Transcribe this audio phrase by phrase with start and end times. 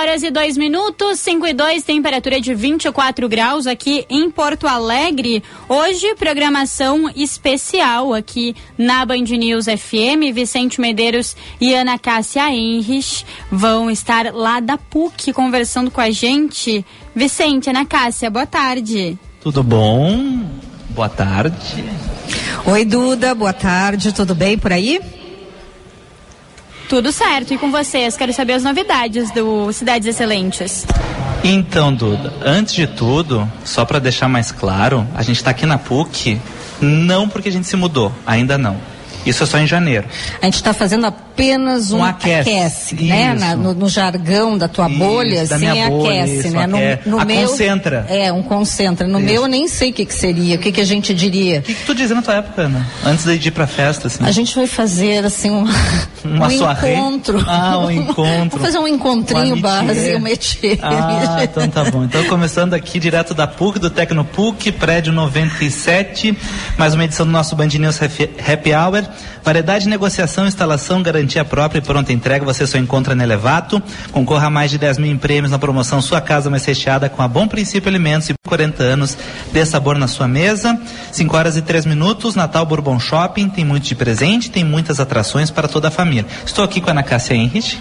[0.00, 5.42] Horas e 2 minutos, 5 e 2, temperatura de 24 graus aqui em Porto Alegre.
[5.68, 10.32] Hoje, programação especial aqui na Band News FM.
[10.32, 16.82] Vicente Medeiros e Ana Cássia Henrich vão estar lá da PUC conversando com a gente.
[17.14, 19.18] Vicente, Ana Cássia, boa tarde.
[19.42, 20.46] Tudo bom?
[20.90, 21.84] Boa tarde.
[22.64, 24.98] Oi, Duda, boa tarde, tudo bem por aí?
[26.90, 27.54] Tudo certo.
[27.54, 28.16] E com vocês?
[28.16, 30.84] Quero saber as novidades do Cidades Excelentes.
[31.44, 35.78] Então, Duda, antes de tudo, só para deixar mais claro, a gente está aqui na
[35.78, 36.40] PUC
[36.80, 38.76] não porque a gente se mudou, ainda não.
[39.24, 40.08] Isso é só em janeiro.
[40.42, 43.34] A gente está fazendo apenas um, um aquece, aquece né?
[43.34, 46.66] Na, no, no, jargão da tua isso, bolha, da assim, bolha, aquece, isso, né?
[46.66, 48.06] No, no a meu, concentra.
[48.08, 49.08] É, um concentra.
[49.08, 49.26] No isso.
[49.26, 51.60] meu eu nem sei o que, que seria, o que, que a gente diria.
[51.60, 52.86] O que, que tu dizia na tua época, Ana?
[53.04, 54.22] Antes de ir pra festa, assim?
[54.22, 55.64] A gente vai fazer, assim, um,
[56.24, 57.44] Uma um encontro.
[57.46, 58.24] Ah, um encontro.
[58.24, 60.78] Vamos fazer um encontrinho um base, um métier.
[60.82, 62.04] Ah, então tá bom.
[62.04, 66.36] Então começando aqui direto da PUC, do Tecnopuc, prédio 97,
[66.76, 69.08] mais uma edição do nosso Band News Happy Hour.
[69.42, 73.82] Variedade de negociação, instalação, garantia própria e pronta entrega você só encontra na Elevato.
[74.12, 77.28] Concorra a mais de 10 mil prêmios na promoção Sua Casa Mais Recheada com a
[77.28, 79.16] Bom Princípio Alimentos e 40 anos
[79.52, 80.78] de sabor na sua mesa.
[81.12, 85.50] 5 horas e 3 minutos, Natal Bourbon Shopping, tem muito de presente, tem muitas atrações
[85.50, 86.26] para toda a família.
[86.44, 87.78] Estou aqui com a Ana Cássia Henrich.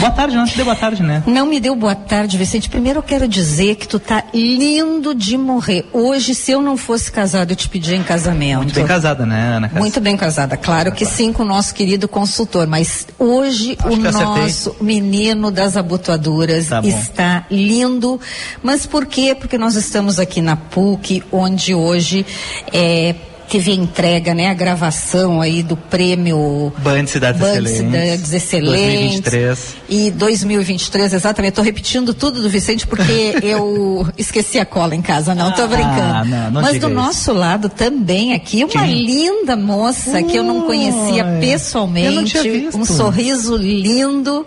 [0.00, 1.22] Boa tarde, não te deu boa tarde, né?
[1.26, 2.68] Não me deu boa tarde, Vicente.
[2.68, 5.86] Primeiro eu quero dizer que tu tá lindo de morrer.
[5.92, 8.58] Hoje, se eu não fosse casada, eu te pedia em casamento.
[8.58, 9.80] Muito bem casada, né, Ana Cássia?
[9.80, 12.66] Muito bem casada, claro que sim, com o nosso querido consultor.
[12.66, 18.20] Mas hoje Acho o nosso menino das abotoaduras Tá está lindo.
[18.62, 19.34] Mas por quê?
[19.38, 22.26] Porque nós estamos aqui na PUC, onde hoje
[22.72, 23.14] é,
[23.52, 27.76] teve a entrega, né, a gravação aí do prêmio Band Cidades Band Excelentes.
[27.76, 29.20] Cidades Excelentes.
[29.20, 29.76] 2023.
[29.90, 31.50] E 2023, exatamente.
[31.50, 35.68] Estou repetindo tudo do Vicente porque eu esqueci a cola em casa, não, estou Ah,
[35.68, 36.30] brincando.
[36.30, 36.88] não, não Mas do isso.
[36.88, 39.04] nosso lado também aqui, uma Quem?
[39.04, 42.06] linda moça que eu não conhecia pessoalmente.
[42.06, 42.78] Eu não tinha visto.
[42.78, 44.46] Um sorriso lindo.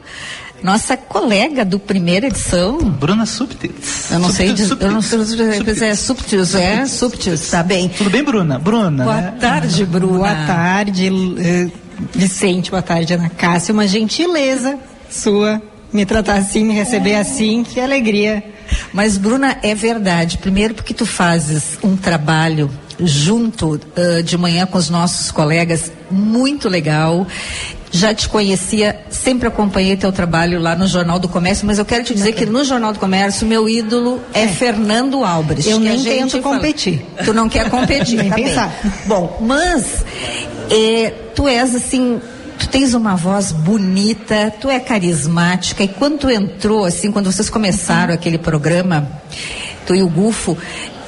[0.65, 2.79] Nossa colega do primeira edição.
[2.79, 4.09] Bruna Subtits.
[4.09, 4.83] Eu não sei Subtits, dizer.
[4.83, 5.89] Eu não sei.
[5.89, 7.87] É Subtis, é Subtis, tá bem.
[7.87, 8.57] Tudo bem, Bruna?
[8.57, 9.33] Bruna, Boa né?
[9.39, 10.17] tarde, Bruna.
[10.17, 11.69] Boa tarde, eh,
[12.15, 12.71] Vicente.
[12.71, 13.73] Boa tarde, Ana Cássia.
[13.73, 15.61] Uma gentileza sua
[15.93, 17.63] me tratar assim, me receber assim.
[17.63, 18.43] Que alegria.
[18.91, 20.39] Mas, Bruna, é verdade.
[20.39, 26.67] Primeiro, porque tu fazes um trabalho junto ah, de manhã com os nossos colegas muito
[26.67, 27.27] legal.
[27.95, 32.03] Já te conhecia, sempre acompanhei teu trabalho lá no Jornal do Comércio, mas eu quero
[32.03, 35.69] te dizer que no Jornal do Comércio, meu ídolo é, Fernando Albrecht.
[35.69, 37.05] Eu nem tento fala- competir.
[37.23, 38.45] Tu não quer competir, Nem tá bem.
[38.45, 38.77] pensar.
[39.05, 40.03] Bom, mas
[40.69, 42.19] é, tu és assim,
[42.59, 47.49] tu tens uma voz bonita, tu é carismática e quando tu entrou assim, quando vocês
[47.49, 49.07] começaram aquele programa,
[49.87, 50.57] tu e o Gufo,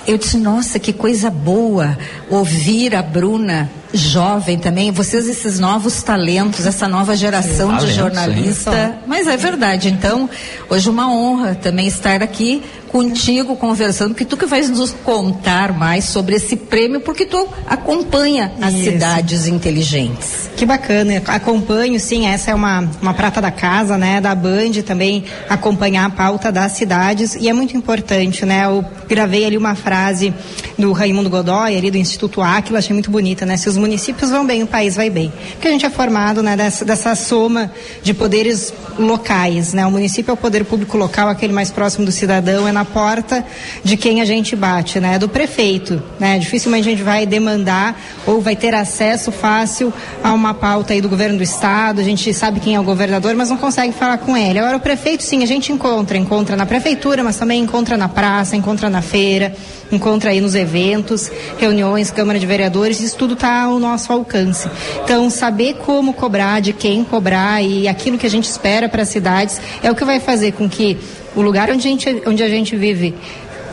[0.07, 1.97] eu disse, nossa, que coisa boa
[2.29, 8.97] ouvir a Bruna jovem também, vocês esses novos talentos, essa nova geração de jornalista.
[9.05, 10.29] Mas é verdade, então,
[10.69, 16.05] hoje uma honra também estar aqui contigo conversando, porque tu que vais nos contar mais
[16.05, 18.83] sobre esse prêmio, porque tu acompanha as Isso.
[18.85, 20.49] cidades inteligentes.
[20.55, 21.21] Que bacana.
[21.27, 24.19] Acompanho, sim, essa é uma, uma prata da casa, né?
[24.19, 28.65] Da Band também acompanhar a pauta das cidades e é muito importante, né?
[28.65, 30.33] Eu gravei ali uma frase
[30.77, 33.57] do Raimundo Godoy, ali do Instituto Aquila, achei muito bonita, né?
[33.57, 35.31] Se os municípios vão bem, o país vai bem.
[35.51, 36.55] Porque a gente é formado, né?
[36.55, 37.71] Dessa, dessa soma
[38.03, 39.85] de poderes locais, né?
[39.85, 43.45] O município é o poder público local, aquele mais próximo do cidadão, é na porta
[43.83, 45.19] de quem a gente bate, né?
[45.19, 46.37] Do prefeito, né?
[46.39, 51.09] Dificilmente a gente vai demandar ou vai ter acesso fácil a uma pauta aí do
[51.09, 54.35] governo do estado, a gente sabe quem é o governador, mas não consegue falar com
[54.35, 54.59] ele.
[54.59, 58.55] Agora o prefeito, sim, a gente encontra, encontra na prefeitura, mas também encontra na praça,
[58.55, 59.53] encontra na feira,
[59.91, 64.69] encontra aí nos eventos, reuniões, Câmara de Vereadores, isso tudo está ao nosso alcance.
[65.03, 69.09] Então, saber como cobrar, de quem cobrar e aquilo que a gente espera para as
[69.09, 70.97] cidades é o que vai fazer com que
[71.35, 73.15] o lugar onde a gente, onde a gente vive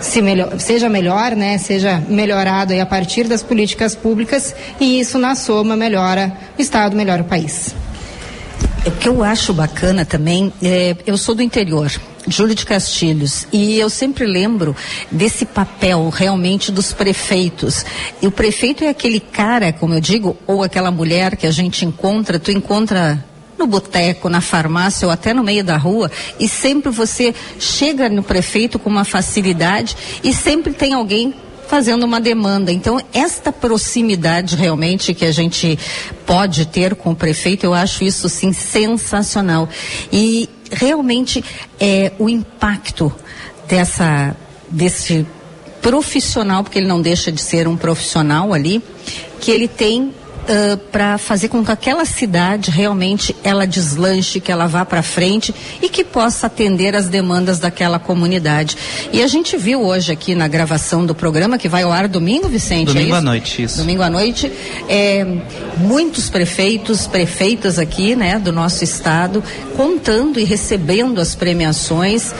[0.01, 5.19] se melhor, seja melhor, né, seja melhorado aí a partir das políticas públicas e isso
[5.19, 7.75] na soma melhora o estado, melhora o país.
[8.87, 11.91] O que eu acho bacana também, é, eu sou do interior
[12.27, 13.47] Júlio de Castilhos.
[13.53, 14.77] E eu sempre lembro
[15.11, 17.85] desse papel realmente dos prefeitos.
[18.21, 21.85] E o prefeito é aquele cara, como eu digo, ou aquela mulher que a gente
[21.85, 23.25] encontra, tu encontra
[23.59, 26.11] no boteco, na farmácia ou até no meio da rua
[26.41, 31.33] e sempre você chega no prefeito com uma facilidade e sempre tem alguém
[31.69, 32.71] fazendo uma demanda.
[32.71, 35.79] Então, esta proximidade realmente que a gente
[36.27, 39.69] pode ter com o prefeito, eu acho isso sim sensacional.
[40.13, 41.45] E realmente
[41.81, 43.13] é o impacto
[43.69, 44.37] dessa
[44.69, 45.27] desse
[45.81, 48.83] profissional, porque ele não deixa de ser um profissional ali,
[49.41, 54.67] que ele tem uh, para fazer com que aquela cidade realmente ela deslanche, que ela
[54.67, 58.77] vá para frente e que possa atender as demandas daquela comunidade.
[59.13, 62.49] E a gente viu hoje aqui na gravação do programa que vai ao ar domingo,
[62.49, 62.91] Vicente.
[62.91, 63.79] É domingo é à noite, isso.
[63.79, 64.51] Domingo à noite,
[64.89, 65.27] é,
[65.79, 69.43] muitos prefeitos, prefeitas aqui, né, do nosso estado,
[69.77, 72.33] contando e recebendo as premiações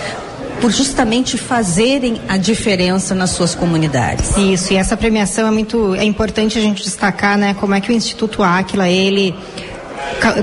[0.61, 4.37] por justamente fazerem a diferença nas suas comunidades.
[4.37, 7.91] Isso, e essa premiação é muito é importante a gente destacar, né, como é que
[7.91, 9.35] o Instituto Áquila, ele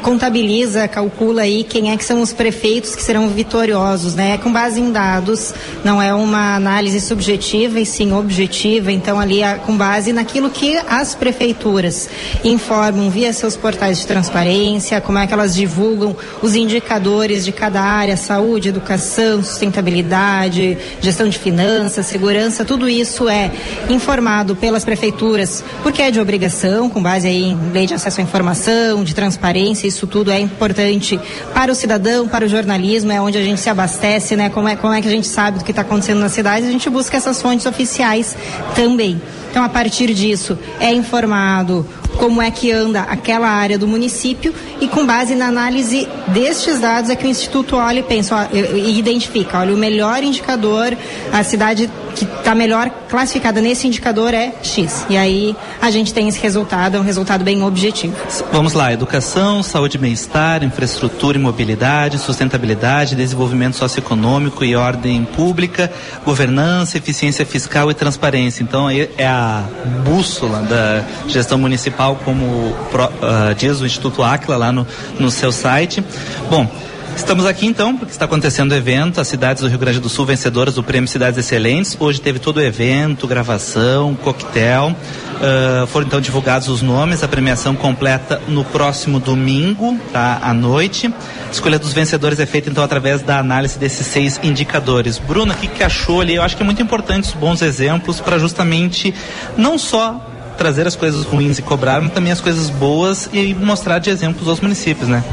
[0.01, 4.37] contabiliza, calcula aí quem é que são os prefeitos que serão vitoriosos, né?
[4.37, 5.53] Com base em dados,
[5.83, 11.15] não é uma análise subjetiva e sim objetiva, então ali com base naquilo que as
[11.15, 12.09] prefeituras
[12.43, 17.81] informam via seus portais de transparência, como é que elas divulgam os indicadores de cada
[17.81, 23.51] área, saúde, educação, sustentabilidade, gestão de finanças, segurança, tudo isso é
[23.89, 28.23] informado pelas prefeituras, porque é de obrigação, com base aí em lei de acesso à
[28.23, 31.19] informação, de transparência transparência, isso tudo é importante
[31.53, 34.49] para o cidadão, para o jornalismo, é onde a gente se abastece, né?
[34.49, 36.71] Como é, como é que a gente sabe do que está acontecendo na cidade, a
[36.71, 38.35] gente busca essas fontes oficiais
[38.73, 39.21] também.
[39.49, 41.85] Então, a partir disso, é informado
[42.17, 47.09] como é que anda aquela área do município e com base na análise destes dados
[47.09, 50.95] é que o Instituto olha e pensa e identifica, olha, o melhor indicador,
[51.31, 55.05] a cidade que está melhor classificada nesse indicador é X.
[55.09, 58.15] E aí a gente tem esse resultado, é um resultado bem objetivo.
[58.51, 65.91] Vamos lá, educação, saúde e bem-estar, infraestrutura e mobilidade, sustentabilidade, desenvolvimento socioeconômico e ordem pública,
[66.25, 68.63] governança, eficiência fiscal e transparência.
[68.63, 69.63] Então é a
[70.03, 74.85] bússola da gestão municipal, como uh, diz o Instituto Aquila lá no,
[75.19, 76.03] no seu site.
[76.49, 76.67] Bom,
[77.15, 80.25] Estamos aqui então, porque está acontecendo o evento, as cidades do Rio Grande do Sul
[80.25, 81.95] vencedoras do Prêmio Cidades Excelentes.
[81.99, 84.95] Hoje teve todo o evento, gravação, coquetel.
[85.35, 90.39] Uh, foram então divulgados os nomes, a premiação completa no próximo domingo, tá?
[90.41, 91.07] À noite.
[91.47, 95.19] A escolha dos vencedores é feita então através da análise desses seis indicadores.
[95.19, 96.35] Bruno, o que, que achou ali?
[96.35, 99.13] Eu acho que é muito importante os bons exemplos para justamente
[99.57, 103.99] não só trazer as coisas ruins e cobrar, mas também as coisas boas e mostrar
[103.99, 105.23] de exemplos aos municípios, né?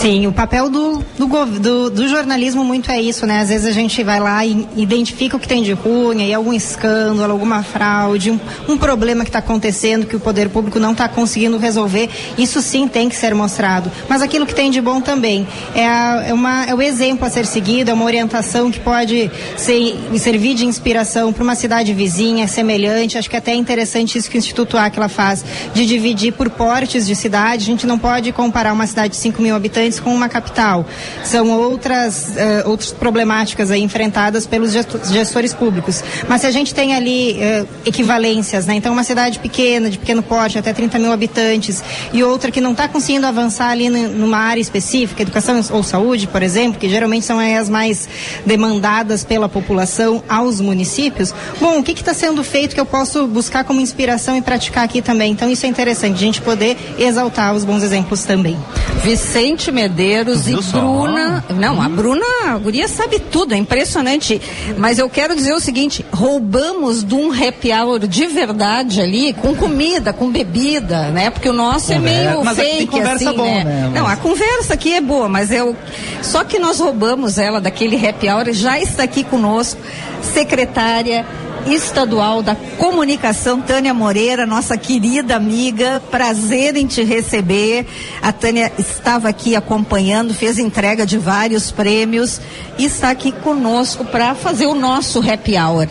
[0.00, 3.40] Sim, o papel do, do, do, do, jornalismo muito é isso, né?
[3.40, 6.52] Às vezes a gente vai lá e identifica o que tem de ruim, aí algum
[6.52, 8.38] escândalo, alguma fraude, um,
[8.68, 12.10] um problema que está acontecendo que o poder público não está conseguindo resolver.
[12.36, 13.90] Isso sim tem que ser mostrado.
[14.08, 17.30] Mas aquilo que tem de bom também é, a, é, uma, é o exemplo a
[17.30, 22.46] ser seguido, é uma orientação que pode ser, servir de inspiração para uma cidade vizinha,
[22.46, 23.16] semelhante.
[23.16, 25.42] Acho que é até interessante isso que o Instituto Aquila faz,
[25.72, 27.62] de dividir por portes de cidade.
[27.62, 30.86] A gente não pode comparar uma cidade de 5 mil habitantes com uma capital.
[31.24, 36.02] São outras, uh, outras problemáticas aí enfrentadas pelos gestores públicos.
[36.28, 38.74] Mas se a gente tem ali uh, equivalências, né?
[38.74, 42.72] Então uma cidade pequena, de pequeno porte, até 30 mil habitantes, e outra que não
[42.72, 47.38] está conseguindo avançar ali numa área específica, educação ou saúde, por exemplo, que geralmente são
[47.38, 48.08] as mais
[48.44, 51.34] demandadas pela população aos municípios.
[51.60, 55.02] Bom, o que está sendo feito que eu posso buscar como inspiração e praticar aqui
[55.02, 55.32] também?
[55.32, 58.56] Então isso é interessante, a gente poder exaltar os bons exemplos também.
[59.02, 61.44] Vicente Medeiros e Bruna.
[61.50, 64.40] Não, a Bruna, a guria sabe tudo, é impressionante.
[64.76, 69.54] Mas eu quero dizer o seguinte: roubamos de um happy hour de verdade ali, com
[69.54, 71.30] comida, com bebida, né?
[71.30, 73.64] Porque o nosso é é meio mas fake, conversa assim, bom, né?
[73.64, 73.92] né?
[73.94, 75.74] Não, a conversa aqui é boa, mas é o.
[76.22, 79.80] Só que nós roubamos ela daquele happy hour, já está aqui conosco,
[80.22, 81.24] secretária
[81.66, 86.02] estadual da comunicação, Tânia Moreira, nossa querida amiga.
[86.10, 87.86] Prazer em te receber.
[88.20, 92.40] A Tânia estava aqui acompanhando, fez entrega de vários prêmios
[92.78, 95.88] e está aqui conosco para fazer o nosso happy hour.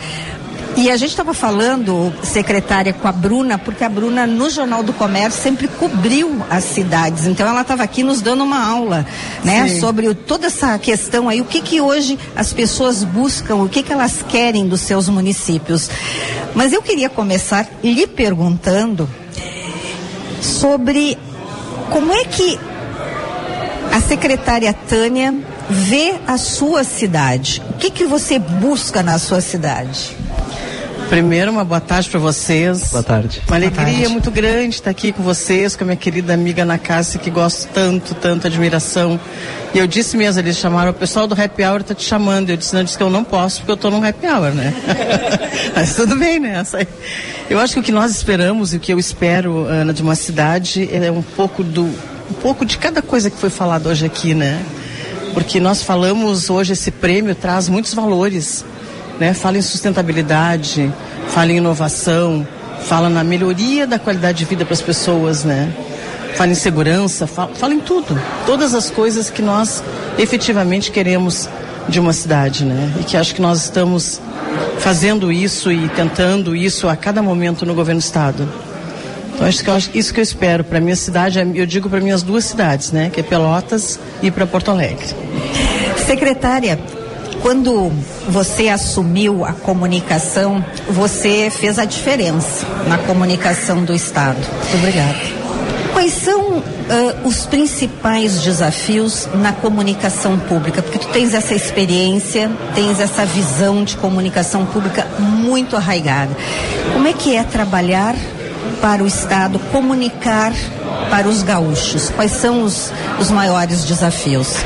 [0.76, 4.92] E a gente estava falando, secretária, com a Bruna, porque a Bruna, no Jornal do
[4.92, 7.26] Comércio, sempre cobriu as cidades.
[7.26, 9.06] Então, ela estava aqui nos dando uma aula,
[9.44, 9.68] né?
[9.68, 9.80] Sim.
[9.80, 13.92] Sobre toda essa questão aí, o que que hoje as pessoas buscam, o que que
[13.92, 15.88] elas querem dos seus municípios.
[16.54, 19.08] Mas eu queria começar lhe perguntando
[20.40, 21.16] sobre
[21.90, 22.58] como é que
[23.92, 25.32] a secretária Tânia
[25.70, 27.62] vê a sua cidade?
[27.70, 30.16] O que, que você busca na sua cidade?
[31.14, 32.90] Primeiro, uma boa tarde para vocês.
[32.90, 33.40] Boa tarde.
[33.46, 37.20] Uma alegria muito grande estar aqui com vocês, com a minha querida amiga Ana Cássia,
[37.20, 39.20] que gosto tanto, tanto, admiração.
[39.72, 42.50] E eu disse mesmo, eles chamaram, o pessoal do Happy Hour está te chamando.
[42.50, 44.54] Eu disse, não, eu disse que eu não posso, porque eu estou no Happy Hour,
[44.54, 44.74] né?
[45.76, 46.60] Mas tudo bem, né?
[47.48, 50.16] Eu acho que o que nós esperamos e o que eu espero, Ana, de uma
[50.16, 51.84] cidade é um pouco do.
[51.84, 54.60] um pouco de cada coisa que foi falado hoje aqui, né?
[55.32, 58.64] Porque nós falamos hoje, esse prêmio traz muitos valores
[59.18, 59.34] né?
[59.34, 60.92] Fala em sustentabilidade,
[61.28, 62.46] fala em inovação,
[62.84, 65.72] fala na melhoria da qualidade de vida para as pessoas, né?
[66.34, 68.20] Fala em segurança, fala, fala em tudo.
[68.44, 69.82] Todas as coisas que nós
[70.18, 71.48] efetivamente queremos
[71.88, 72.92] de uma cidade, né?
[73.00, 74.20] E que acho que nós estamos
[74.78, 78.48] fazendo isso e tentando isso a cada momento no governo do estado.
[79.34, 82.22] Então acho que eu, isso que eu espero para minha cidade, eu digo para minhas
[82.22, 83.10] duas cidades, né?
[83.12, 85.06] Que é Pelotas e para Porto Alegre.
[86.06, 86.78] Secretária,
[87.44, 87.92] quando
[88.26, 94.38] você assumiu a comunicação, você fez a diferença na comunicação do Estado.
[94.38, 95.14] Muito obrigada.
[95.92, 96.64] Quais são uh,
[97.22, 100.80] os principais desafios na comunicação pública?
[100.80, 106.34] Porque tu tens essa experiência, tens essa visão de comunicação pública muito arraigada.
[106.94, 108.16] Como é que é trabalhar
[108.80, 110.54] para o Estado, comunicar
[111.10, 112.08] para os gaúchos?
[112.08, 114.56] Quais são os, os maiores desafios?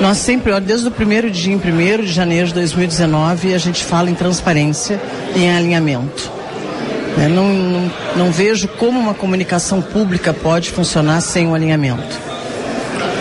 [0.00, 4.10] Nós sempre, desde o primeiro dia, em 1 de janeiro de 2019, a gente fala
[4.10, 5.00] em transparência
[5.34, 6.30] e em alinhamento.
[7.16, 7.28] Né?
[7.28, 12.18] Não, não, não, vejo como uma comunicação pública pode funcionar sem um alinhamento.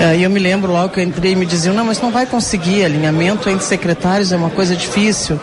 [0.02, 2.12] É, e eu me lembro logo que eu entrei e me diziam, não, mas não
[2.12, 5.40] vai conseguir, alinhamento entre secretários é uma coisa difícil.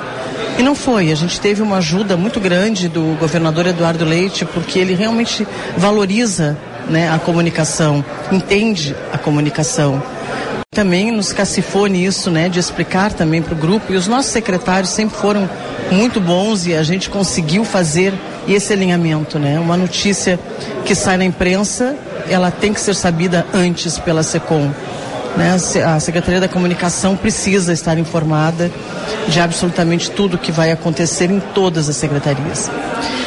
[0.58, 4.78] E não foi, a gente teve uma ajuda muito grande do governador Eduardo Leite, porque
[4.78, 5.46] ele realmente
[5.76, 6.58] valoriza
[6.88, 10.02] né, a comunicação, entende a comunicação
[10.72, 13.92] também nos cacifou nisso, né, de explicar também para o grupo.
[13.92, 15.50] E os nossos secretários sempre foram
[15.90, 18.14] muito bons e a gente conseguiu fazer
[18.46, 19.58] esse alinhamento, né?
[19.58, 20.38] Uma notícia
[20.84, 21.96] que sai na imprensa,
[22.28, 24.70] ela tem que ser sabida antes pela SECOM.
[25.36, 25.56] Né?
[25.84, 28.70] A Secretaria da Comunicação precisa estar informada
[29.26, 32.70] de absolutamente tudo que vai acontecer em todas as secretarias.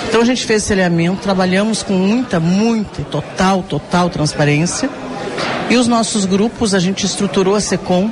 [0.08, 4.90] Então a gente fez esse alinhamento, trabalhamos com muita, muita, total, total transparência
[5.74, 8.08] e os nossos grupos, a gente estruturou a SECOM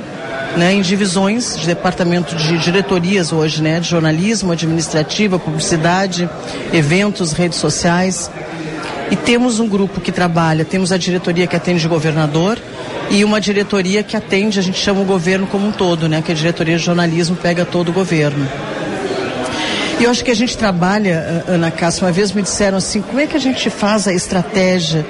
[0.56, 6.28] né, em divisões de departamento de diretorias hoje, né, de jornalismo, administrativa, publicidade,
[6.72, 8.28] eventos, redes sociais.
[9.12, 12.58] E temos um grupo que trabalha, temos a diretoria que atende o governador
[13.08, 16.32] e uma diretoria que atende, a gente chama o governo como um todo, né, que
[16.32, 18.44] a diretoria de jornalismo pega todo o governo.
[20.00, 23.20] E eu acho que a gente trabalha, Ana Cássia, uma vez me disseram assim, como
[23.20, 25.06] é que a gente faz a estratégia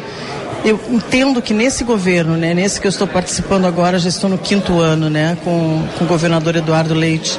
[0.65, 4.39] eu entendo que nesse governo, né, nesse que eu estou participando agora, já estou no
[4.39, 7.39] quinto ano, né, com, com o governador Eduardo Leite,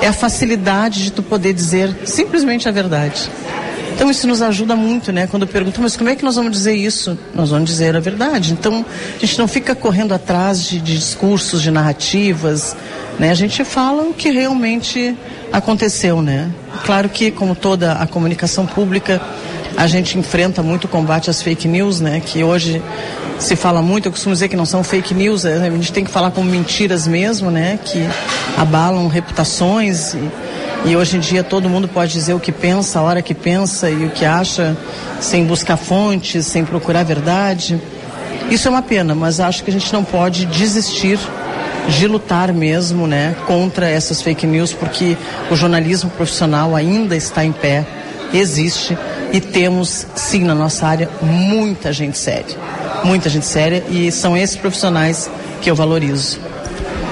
[0.00, 3.30] é a facilidade de tu poder dizer simplesmente a verdade.
[3.94, 5.26] Então isso nos ajuda muito, né?
[5.26, 7.18] Quando perguntam, mas como é que nós vamos dizer isso?
[7.34, 8.52] Nós vamos dizer a verdade.
[8.52, 8.84] Então
[9.16, 12.76] a gente não fica correndo atrás de, de discursos, de narrativas,
[13.18, 13.30] né?
[13.30, 15.16] A gente fala o que realmente
[15.50, 16.50] aconteceu, né?
[16.84, 19.18] Claro que como toda a comunicação pública
[19.76, 22.22] a gente enfrenta muito o combate às fake news, né?
[22.24, 22.82] Que hoje
[23.38, 26.04] se fala muito, eu costumo dizer que não são fake news, é, a gente tem
[26.04, 27.78] que falar como mentiras mesmo, né?
[27.84, 28.08] Que
[28.56, 30.30] abalam reputações e,
[30.86, 33.90] e hoje em dia todo mundo pode dizer o que pensa, a hora que pensa
[33.90, 34.76] e o que acha,
[35.20, 37.80] sem buscar fontes, sem procurar verdade.
[38.50, 41.18] Isso é uma pena, mas acho que a gente não pode desistir
[41.88, 45.16] de lutar mesmo, né, contra essas fake news, porque
[45.50, 47.84] o jornalismo profissional ainda está em pé,
[48.32, 48.96] existe
[49.32, 52.56] e temos, sim, na nossa área, muita gente séria.
[53.04, 55.30] Muita gente séria e são esses profissionais
[55.60, 56.38] que eu valorizo.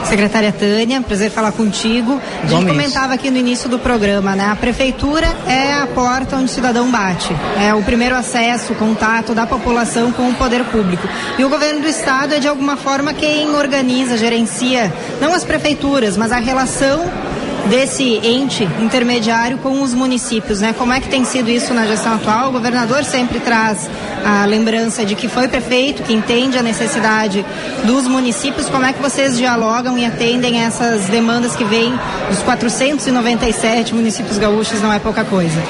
[0.05, 2.21] Secretária Tânia, prazer falar contigo.
[2.43, 4.51] A gente comentava aqui no início do programa, né?
[4.51, 7.35] A prefeitura é a porta onde o cidadão bate.
[7.59, 11.09] É o primeiro acesso, o contato da população com o poder público.
[11.39, 16.17] E o governo do estado é de alguma forma quem organiza, gerencia, não as prefeituras,
[16.17, 17.11] mas a relação
[17.69, 20.75] desse ente intermediário com os municípios, né?
[20.77, 22.49] Como é que tem sido isso na gestão atual?
[22.49, 23.89] O governador sempre traz
[24.25, 27.45] a lembrança de que foi prefeito, que entende a necessidade
[27.85, 28.69] dos municípios.
[28.69, 31.93] Como é que vocês dialogam e atendem essas demandas que vêm
[32.29, 34.81] dos 497 municípios gaúchos?
[34.81, 35.61] Não é pouca coisa.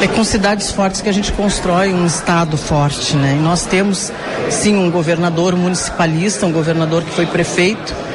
[0.00, 3.36] É com cidades fortes que a gente constrói um estado forte, né?
[3.36, 4.12] E nós temos
[4.50, 8.07] sim um governador municipalista, um governador que foi prefeito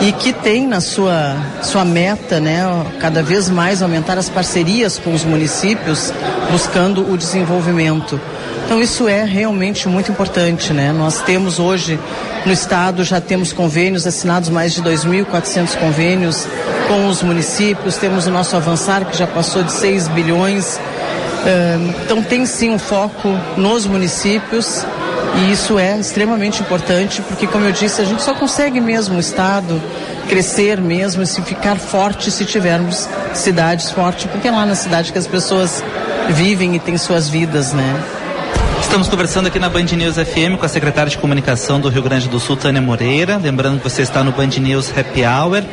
[0.00, 2.64] e que tem na sua, sua meta, né,
[3.00, 6.12] cada vez mais aumentar as parcerias com os municípios,
[6.50, 8.20] buscando o desenvolvimento.
[8.64, 10.92] Então isso é realmente muito importante, né?
[10.92, 11.98] Nós temos hoje
[12.44, 16.46] no estado já temos convênios assinados mais de 2.400 convênios
[16.88, 20.78] com os municípios, temos o nosso avançar que já passou de 6 bilhões.
[22.04, 24.84] Então tem sim um foco nos municípios
[25.36, 29.20] e isso é extremamente importante porque, como eu disse, a gente só consegue mesmo o
[29.20, 29.80] Estado
[30.28, 35.18] crescer mesmo se ficar forte se tivermos cidades fortes, porque é lá na cidade que
[35.18, 35.84] as pessoas
[36.30, 38.02] vivem e têm suas vidas, né?
[38.80, 42.28] Estamos conversando aqui na Band News FM com a secretária de Comunicação do Rio Grande
[42.28, 43.36] do Sul, Tânia Moreira.
[43.36, 45.64] Lembrando que você está no Band News Happy Hour.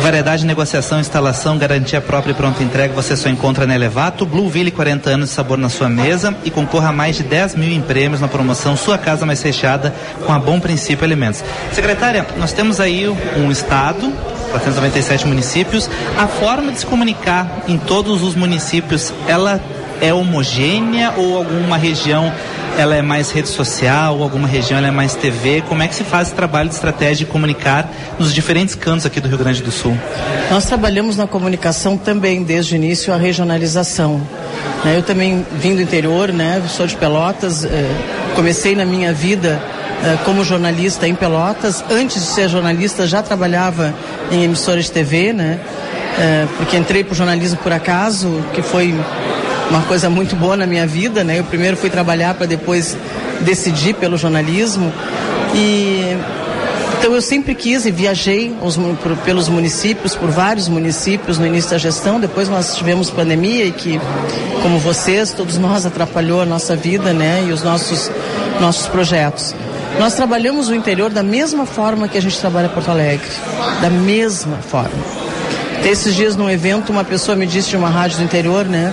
[0.00, 4.24] Variedade, negociação, instalação, garantia própria e pronta entrega você só encontra na Elevato.
[4.24, 7.70] Blueville, 40 anos de sabor na sua mesa e concorra a mais de 10 mil
[7.70, 9.92] em prêmios na promoção Sua Casa Mais Fechada
[10.24, 11.42] com a Bom Princípio Alimentos.
[11.72, 14.12] Secretária, nós temos aí um estado
[14.50, 15.90] 497 municípios.
[16.16, 19.60] A forma de se comunicar em todos os municípios, ela
[20.00, 22.32] é homogênea ou alguma região
[22.80, 25.62] ela é mais rede social, alguma região ela é mais TV?
[25.68, 29.20] Como é que se faz esse trabalho de estratégia de comunicar nos diferentes cantos aqui
[29.20, 29.98] do Rio Grande do Sul?
[30.50, 34.20] Nós trabalhamos na comunicação também desde o início a regionalização.
[34.84, 34.96] Né?
[34.96, 36.62] Eu também vim do interior, né?
[36.68, 37.90] sou de Pelotas, eh,
[38.36, 39.60] comecei na minha vida
[40.04, 41.84] eh, como jornalista em Pelotas.
[41.90, 43.92] Antes de ser jornalista já trabalhava
[44.30, 45.58] em emissoras de TV, né?
[46.16, 48.94] Eh, porque entrei para o jornalismo por acaso, que foi
[49.70, 51.38] uma coisa muito boa na minha vida, né?
[51.38, 52.96] Eu primeiro fui trabalhar para depois
[53.40, 54.92] decidir pelo jornalismo
[55.54, 56.16] e
[56.98, 61.70] então eu sempre quis e viajei os, por, pelos municípios, por vários municípios no início
[61.70, 62.18] da gestão.
[62.18, 64.00] Depois nós tivemos pandemia e que,
[64.62, 67.44] como vocês, todos nós atrapalhou a nossa vida, né?
[67.48, 68.10] E os nossos
[68.60, 69.54] nossos projetos.
[69.98, 73.28] Nós trabalhamos o interior da mesma forma que a gente trabalha Porto Alegre,
[73.80, 74.90] da mesma forma.
[75.84, 78.92] Esses dias num evento uma pessoa me disse de uma rádio do interior, né?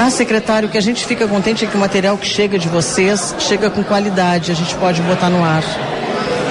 [0.00, 2.68] Ah, secretário, o que a gente fica contente é que o material que chega de
[2.68, 5.64] vocês chega com qualidade, a gente pode botar no ar.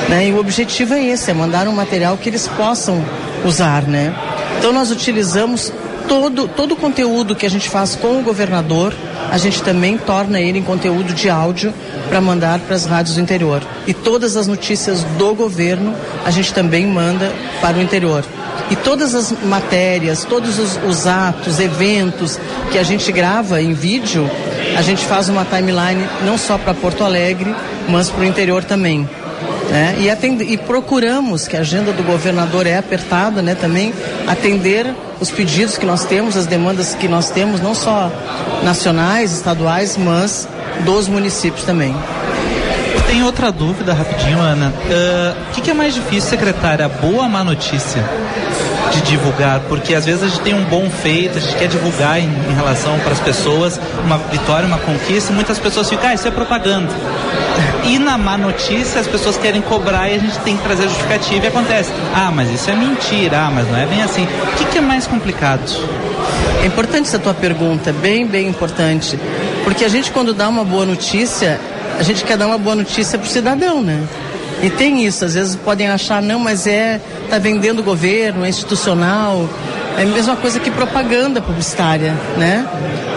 [0.10, 0.27] Né?
[0.27, 3.01] E o objetivo é esse, é mandar um material que eles possam
[3.46, 4.13] usar, né?
[4.58, 5.72] Então nós utilizamos
[6.10, 8.94] todo, todo o conteúdo que a gente faz com o governador,
[9.32, 11.74] a gente também torna ele em conteúdo de áudio
[12.10, 13.62] para mandar para as rádios do interior.
[13.88, 15.95] E todas as notícias do governo
[16.26, 18.26] a gente também manda para o interior.
[18.69, 22.39] E todas as matérias, todos os, os atos, eventos
[22.71, 24.30] que a gente grava em vídeo,
[24.77, 27.56] a gente faz uma timeline não só para Porto Alegre,
[27.88, 29.08] mas para o interior também.
[29.69, 29.95] Né?
[29.99, 30.41] E, atend...
[30.43, 33.93] e procuramos, que a agenda do governador é apertada, né, também
[34.25, 38.12] atender os pedidos que nós temos, as demandas que nós temos, não só
[38.63, 40.47] nacionais, estaduais, mas
[40.86, 41.95] dos municípios também.
[43.08, 44.74] Tenho outra dúvida rapidinho, Ana.
[44.76, 46.88] Ah, o uh, que, que, é mais difícil, secretária?
[46.88, 48.04] Boa ou má notícia?
[48.91, 52.20] de divulgar, porque às vezes a gente tem um bom feito, a gente quer divulgar
[52.20, 56.13] em, em relação para as pessoas uma vitória, uma conquista, e muitas pessoas ficam, ah,
[56.13, 56.89] isso é propaganda.
[57.84, 61.46] E na má notícia as pessoas querem cobrar e a gente tem que trazer justificativa
[61.46, 64.24] e acontece, ah, mas isso é mentira, ah, mas não é bem assim.
[64.24, 65.63] O que, que é mais complicado?
[66.62, 69.20] É importante essa tua pergunta, bem, bem importante.
[69.63, 71.60] Porque a gente quando dá uma boa notícia,
[71.97, 74.03] a gente quer dar uma boa notícia para o cidadão, né?
[74.62, 78.49] E tem isso, às vezes podem achar, não, mas é, tá vendendo o governo, é
[78.49, 79.47] institucional.
[79.97, 82.67] É a mesma coisa que propaganda publicitária, né?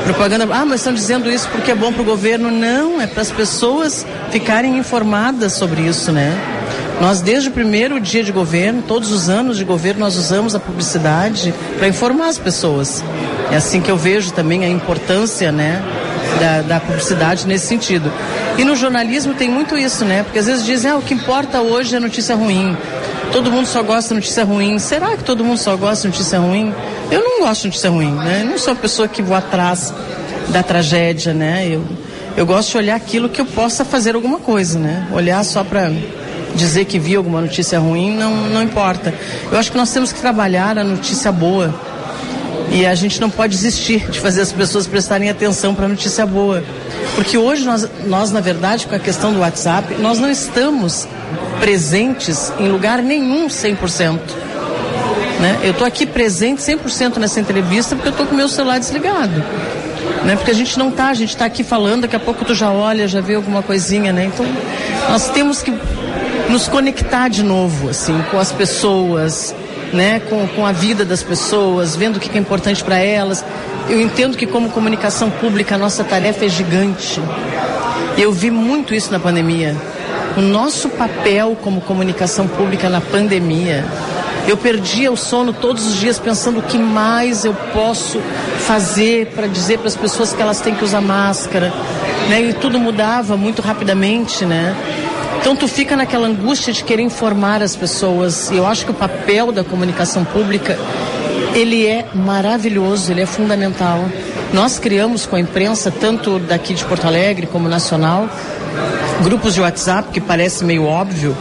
[0.05, 2.51] Propaganda, ah, mas estão dizendo isso porque é bom para o governo.
[2.51, 6.39] Não, é para as pessoas ficarem informadas sobre isso, né?
[7.01, 10.61] Nós, desde o primeiro dia de governo, todos os anos de governo, nós usamos a
[10.61, 13.03] publicidade para informar as pessoas.
[13.51, 15.83] É assim que eu vejo também a importância, né,
[16.39, 18.11] da, da, publicidade nesse sentido.
[18.57, 20.23] E no jornalismo tem muito isso, né?
[20.23, 22.77] Porque às vezes dizem, ah, o que importa hoje é notícia ruim.
[23.33, 24.79] Todo mundo só gosta de notícia ruim.
[24.79, 26.73] Será que todo mundo só gosta de notícia ruim?
[27.11, 28.43] Eu não gosto de notícia ruim, né?
[28.43, 29.93] Eu não sou a pessoa que vou atrás
[30.49, 31.67] da tragédia, né?
[31.69, 31.85] Eu,
[32.37, 35.09] eu gosto de olhar aquilo que eu possa fazer alguma coisa, né?
[35.13, 35.91] Olhar só para
[36.55, 39.13] dizer que vi alguma notícia ruim não, não importa.
[39.51, 41.75] Eu acho que nós temos que trabalhar a notícia boa
[42.71, 46.25] e a gente não pode desistir de fazer as pessoas prestarem atenção para a notícia
[46.25, 46.63] boa.
[47.17, 51.07] Porque hoje nós, nós, na verdade, com a questão do WhatsApp, nós não estamos
[51.59, 54.19] presentes em lugar nenhum 100%.
[55.41, 55.59] Né?
[55.65, 59.43] Eu estou aqui presente 100% nessa entrevista porque eu estou com o meu celular desligado.
[60.25, 60.37] Né?
[60.37, 62.71] Porque a gente não está, a gente está aqui falando, daqui a pouco tu já
[62.71, 64.27] olha, já vê alguma coisinha, né?
[64.27, 64.47] Então,
[65.09, 65.73] nós temos que
[66.51, 69.55] nos conectar de novo, assim, com as pessoas,
[69.93, 73.45] né, com, com a vida das pessoas, vendo o que é importante para elas.
[73.89, 77.21] Eu entendo que como comunicação pública a nossa tarefa é gigante.
[78.17, 79.77] Eu vi muito isso na pandemia.
[80.37, 83.85] o nosso papel como comunicação pública na pandemia.
[84.47, 88.21] Eu perdia o sono todos os dias pensando o que mais eu posso
[88.59, 91.73] fazer para dizer para as pessoas que elas têm que usar máscara,
[92.29, 92.43] né?
[92.43, 94.75] E tudo mudava muito rapidamente, né?
[95.41, 98.51] Então tu fica naquela angústia de querer informar as pessoas.
[98.51, 100.79] E eu acho que o papel da comunicação pública
[101.55, 104.05] ele é maravilhoso, ele é fundamental.
[104.53, 108.29] Nós criamos com a imprensa, tanto daqui de Porto Alegre como nacional,
[109.23, 111.37] grupos de WhatsApp, que parece meio óbvio,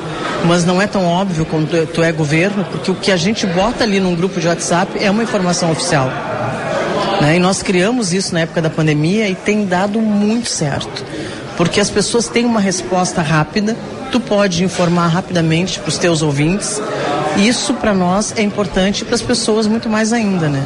[0.46, 3.84] mas não é tão óbvio quando tu é governo, porque o que a gente bota
[3.84, 6.10] ali num grupo de WhatsApp é uma informação oficial.
[7.22, 7.36] Né?
[7.36, 11.09] E nós criamos isso na época da pandemia e tem dado muito certo.
[11.60, 13.76] Porque as pessoas têm uma resposta rápida,
[14.14, 16.82] tu pode informar rapidamente para os teus ouvintes.
[17.36, 20.66] Isso para nós é importante para as pessoas muito mais ainda, né?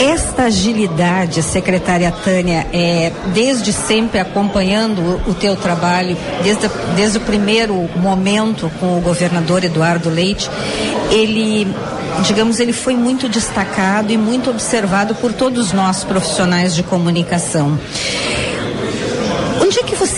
[0.00, 7.86] Esta agilidade, secretária Tânia, é, desde sempre acompanhando o, teu trabalho, desde, desde o primeiro
[7.96, 10.50] momento com o governador Eduardo Leite,
[11.10, 11.68] ele
[12.22, 17.78] digamos, ele foi muito destacado e muito observado por todos nós profissionais de comunicação.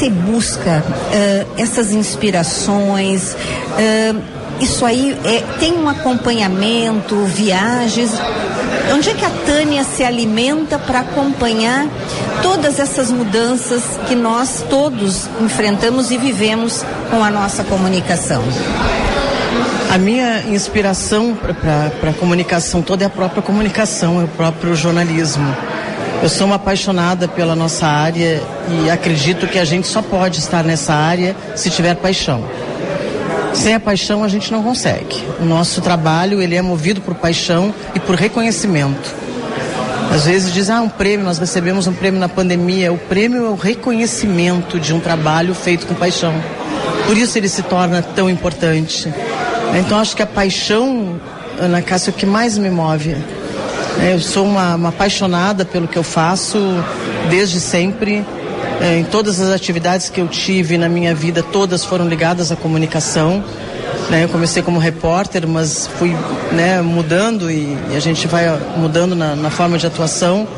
[0.02, 3.34] Você busca uh, essas inspirações?
[3.34, 4.20] Uh,
[4.60, 8.10] isso aí é, tem um acompanhamento, viagens.
[8.92, 11.86] Onde é que a Tânia se alimenta para acompanhar
[12.42, 18.42] todas essas mudanças que nós todos enfrentamos e vivemos com a nossa comunicação?
[19.88, 25.46] A minha inspiração para a comunicação toda é a própria comunicação, é o próprio jornalismo.
[26.22, 30.62] Eu sou uma apaixonada pela nossa área e acredito que a gente só pode estar
[30.62, 32.44] nessa área se tiver paixão.
[33.52, 35.20] Sem a paixão a gente não consegue.
[35.40, 39.12] O nosso trabalho ele é movido por paixão e por reconhecimento.
[40.14, 42.92] Às vezes diz, ah, um prêmio, nós recebemos um prêmio na pandemia.
[42.92, 46.32] O prêmio é o reconhecimento de um trabalho feito com paixão.
[47.04, 49.12] Por isso ele se torna tão importante.
[49.76, 51.20] Então acho que a paixão,
[51.58, 53.16] Ana Cássia, é o que mais me move.
[54.00, 56.58] Eu sou uma, uma apaixonada pelo que eu faço
[57.28, 58.24] desde sempre.
[58.80, 62.56] É, em todas as atividades que eu tive na minha vida, todas foram ligadas à
[62.56, 63.44] comunicação.
[64.10, 64.24] Né?
[64.24, 66.16] Eu comecei como repórter, mas fui
[66.50, 70.48] né, mudando e, e, a gente vai mudando na, na forma de atuação.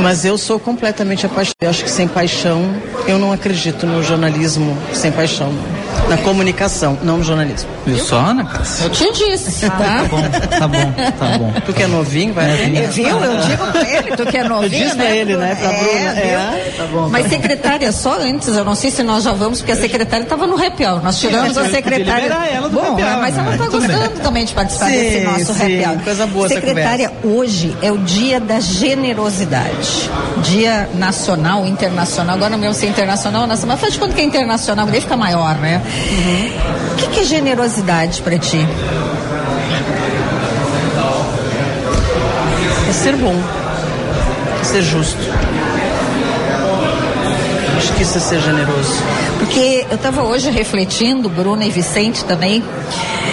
[0.00, 1.56] Mas eu sou completamente apaixonada.
[1.60, 2.74] Eu acho que sem paixão,
[3.06, 5.52] eu não acredito no jornalismo sem paixão
[6.16, 7.68] na comunicação, não no jornalismo.
[7.86, 8.48] Viu só, Ana
[8.82, 9.76] Eu te disse, tá?
[9.76, 10.22] tá bom,
[10.58, 11.52] tá bom, tá bom.
[11.64, 12.50] Tu que é novinho, vai.
[12.50, 13.08] É, viu?
[13.08, 15.04] Eu digo pra ele, tu que é novinho, Eu disse né?
[15.04, 15.54] pra ele, né?
[15.54, 16.20] Pra é, Bruna.
[16.20, 17.08] É, tá bom.
[17.08, 20.46] Mas secretária, só antes, eu não sei se nós já vamos, porque a secretária estava
[20.46, 21.02] no happy hour.
[21.02, 22.26] Nós tiramos a secretária.
[22.52, 23.58] ela do bom, happy hour, mas ela né?
[23.58, 24.22] tá gostando bem.
[24.22, 26.04] também de participar Sim, desse nosso sim, happy hour.
[26.04, 30.10] coisa boa essa Secretária, hoje é o dia da generosidade.
[30.42, 32.36] Dia nacional, internacional.
[32.36, 33.76] Agora não sei internacional, nacional.
[33.76, 35.80] Mas faz de conta que é internacional, daí fica maior, né?
[36.92, 38.58] O que, que é generosidade para ti?
[42.88, 43.34] É ser bom.
[44.60, 45.20] É ser justo.
[47.76, 48.94] Acho que isso é ser generoso.
[49.38, 52.62] Porque eu estava hoje refletindo, Bruna e Vicente também,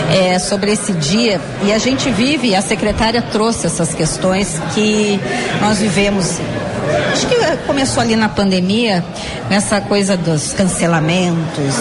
[0.10, 5.20] é, sobre esse dia e a gente vive, a secretária trouxe essas questões que
[5.62, 6.40] nós vivemos.
[7.12, 9.04] Acho que começou ali na pandemia,
[9.49, 11.75] nessa coisa dos cancelamentos,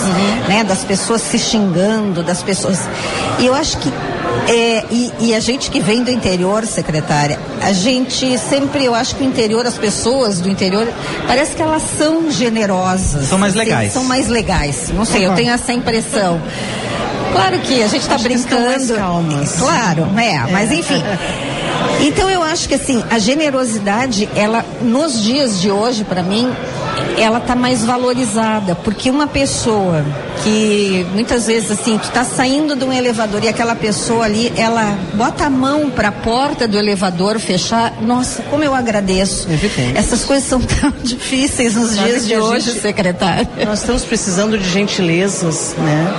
[0.49, 2.81] né, das pessoas se xingando, das pessoas.
[3.39, 3.93] E eu acho que
[4.49, 9.15] é, e, e, a gente que vem do interior, secretária, a gente sempre, eu acho
[9.17, 10.89] que o interior, as pessoas do interior,
[11.27, 13.29] parece que elas são generosas.
[13.29, 13.93] São mais assim, legais.
[13.93, 14.89] São mais legais.
[14.95, 16.41] Não sei, eu tenho essa impressão.
[17.33, 18.65] Claro que a gente está brincando.
[18.65, 19.57] mais calmas.
[19.59, 20.47] Claro, né?
[20.51, 21.03] Mas enfim.
[22.01, 26.49] Então eu acho que assim, a generosidade, ela nos dias de hoje, para mim,
[27.17, 30.05] ela tá mais valorizada, porque uma pessoa
[30.45, 34.97] que muitas vezes assim, tu tá saindo de um elevador e aquela pessoa ali, ela
[35.15, 39.49] bota a mão para a porta do elevador fechar, nossa, como eu agradeço.
[39.51, 39.99] Evidente.
[39.99, 43.49] Essas coisas são tão difíceis nos Sabe dias de hoje, gente- secretária.
[43.67, 46.15] Nós estamos precisando de gentilezas, né?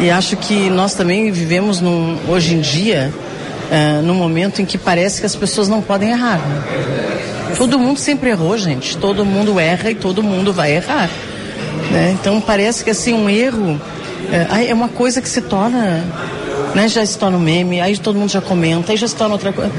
[0.00, 3.12] E acho que nós também vivemos num, hoje em dia
[3.72, 6.36] eh, num momento em que parece que as pessoas não podem errar.
[6.38, 7.54] né?
[7.56, 8.98] Todo mundo sempre errou, gente.
[8.98, 11.08] Todo mundo erra e todo mundo vai errar.
[11.90, 12.14] né?
[12.20, 13.80] Então parece que assim um erro
[14.30, 16.04] eh, é uma coisa que se torna
[16.74, 19.34] né, já se torna um meme, aí todo mundo já comenta, aí já se torna
[19.34, 19.72] outra coisa.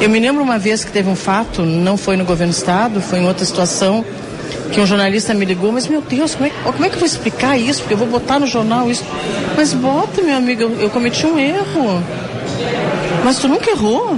[0.00, 3.00] Eu me lembro uma vez que teve um fato, não foi no governo do estado,
[3.00, 4.04] foi em outra situação,
[4.72, 7.06] que um jornalista me ligou, mas meu Deus, como é, como é que eu vou
[7.06, 7.80] explicar isso?
[7.80, 9.04] Porque eu vou botar no jornal isso.
[9.56, 12.02] Mas bota, meu amigo, eu, eu cometi um erro.
[13.24, 14.16] Mas tu nunca errou.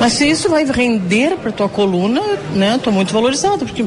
[0.00, 2.20] Mas se isso vai render para tua coluna,
[2.54, 2.78] né?
[2.82, 3.84] Tô muito valorizado, porque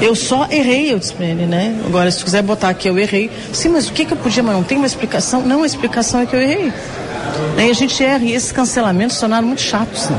[0.00, 1.74] Eu só errei, eu disse pra ele, né?
[1.86, 3.30] Agora, se tu quiser botar aqui, eu errei.
[3.52, 5.42] Sim, mas o que, que eu podia, mas não tem uma explicação?
[5.42, 6.72] Não, a explicação é que eu errei.
[7.56, 10.18] Aí a gente erra e esses cancelamentos tornaram muito chatos, né?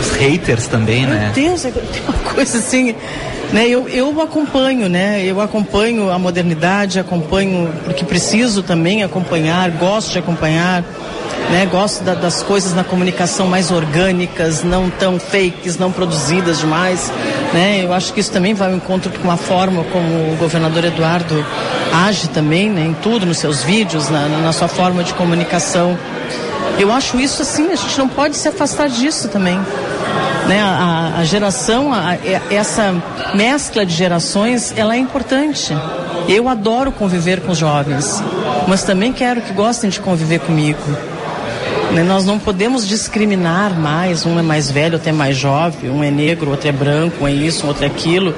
[0.00, 1.32] Os haters também, Meu né?
[1.34, 2.94] Deus, é- tem uma coisa assim.
[3.52, 5.22] Né, eu, eu acompanho, né?
[5.24, 10.84] Eu acompanho a modernidade, acompanho porque preciso também acompanhar, gosto de acompanhar,
[11.50, 11.66] né?
[11.66, 17.10] Gosto da- das coisas na comunicação mais orgânicas, não tão fakes, não produzidas demais,
[17.52, 17.82] né?
[17.84, 21.44] Eu acho que isso também vai ao encontro com a forma como o governador Eduardo
[22.06, 22.82] age também, né?
[22.86, 25.96] Em tudo, nos seus vídeos, na, na sua forma de comunicação.
[26.78, 29.58] Eu acho isso assim, a gente não pode se afastar disso também
[30.46, 32.94] né, a, a geração, a- a- essa
[33.34, 35.76] mescla de gerações, ela é importante.
[36.26, 38.22] Eu adoro conviver com os jovens,
[38.66, 40.78] mas também quero que gostem de conviver comigo.
[41.92, 46.04] Né, Nós não podemos discriminar mais, um é mais velho, outro é mais jovem, um
[46.04, 48.34] é negro, outro é branco, um é isso, outro é aquilo.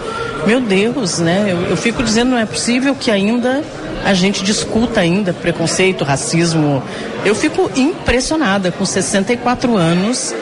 [0.47, 1.49] Meu Deus, né?
[1.49, 3.63] Eu, eu fico dizendo, não é possível que ainda
[4.05, 6.83] a gente discuta ainda preconceito, racismo.
[7.25, 10.35] Eu fico impressionada com 64 anos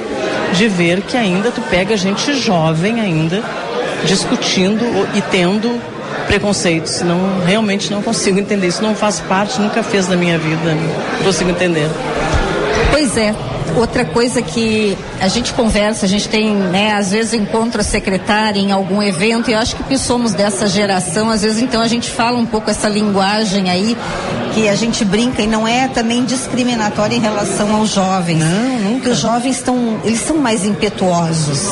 [0.52, 3.42] de ver que ainda tu pega gente jovem ainda
[4.04, 5.80] discutindo e tendo
[6.26, 7.00] preconceitos.
[7.02, 8.68] Não, realmente não consigo entender.
[8.68, 10.74] Isso não faz parte, nunca fez da minha vida.
[11.18, 11.88] Não consigo entender.
[12.98, 13.32] Pois é.
[13.76, 18.58] Outra coisa que a gente conversa, a gente tem, né, às vezes encontra a secretária
[18.58, 22.10] em algum evento, e eu acho que somos dessa geração, às vezes então a gente
[22.10, 23.96] fala um pouco essa linguagem aí,
[24.58, 28.38] que a gente brinca e não é também discriminatória em relação aos jovens.
[28.38, 28.94] Não, nunca.
[28.98, 31.70] Porque os jovens estão, eles são mais impetuosos,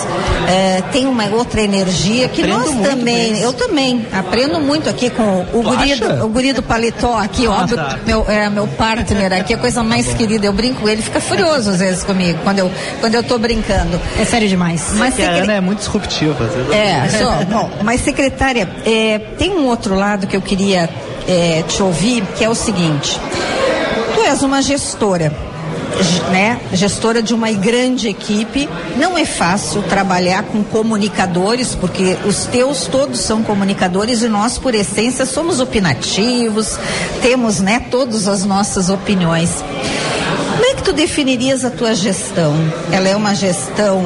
[0.49, 5.45] é, tem uma outra energia que Aprendo nós também, eu também, aprendo muito aqui com
[5.53, 6.09] o guri, acha?
[6.15, 7.99] do, o guri do paletó aqui, ó, Ah, tá.
[8.07, 10.47] meu, é, meu partner aqui, a coisa mais querida.
[10.47, 12.71] Eu brinco com ele, fica furioso às vezes comigo, quando eu,
[13.01, 14.01] quando eu tô brincando.
[14.21, 14.85] É sério demais.
[14.95, 16.45] Mas Que a secre- Ana é muito disruptiva.
[16.45, 16.73] às vezes.
[16.73, 20.89] É, só, bom, mas secretária, é, tem um outro lado que eu queria
[21.29, 23.21] é, te ouvir, que é o seguinte.
[24.15, 25.33] Tu és uma gestora,
[26.31, 26.61] né?
[26.73, 28.69] Gestora de uma grande equipe.
[28.97, 34.75] Não é fácil trabalhar com comunicadores, porque os teus todos são comunicadores e nós, por
[34.75, 36.79] essência, somos opinativos,
[37.23, 39.63] temos, né, todas as nossas opiniões.
[40.53, 42.55] Como é que tu definirias a tua gestão?
[42.91, 44.05] Ela é uma gestão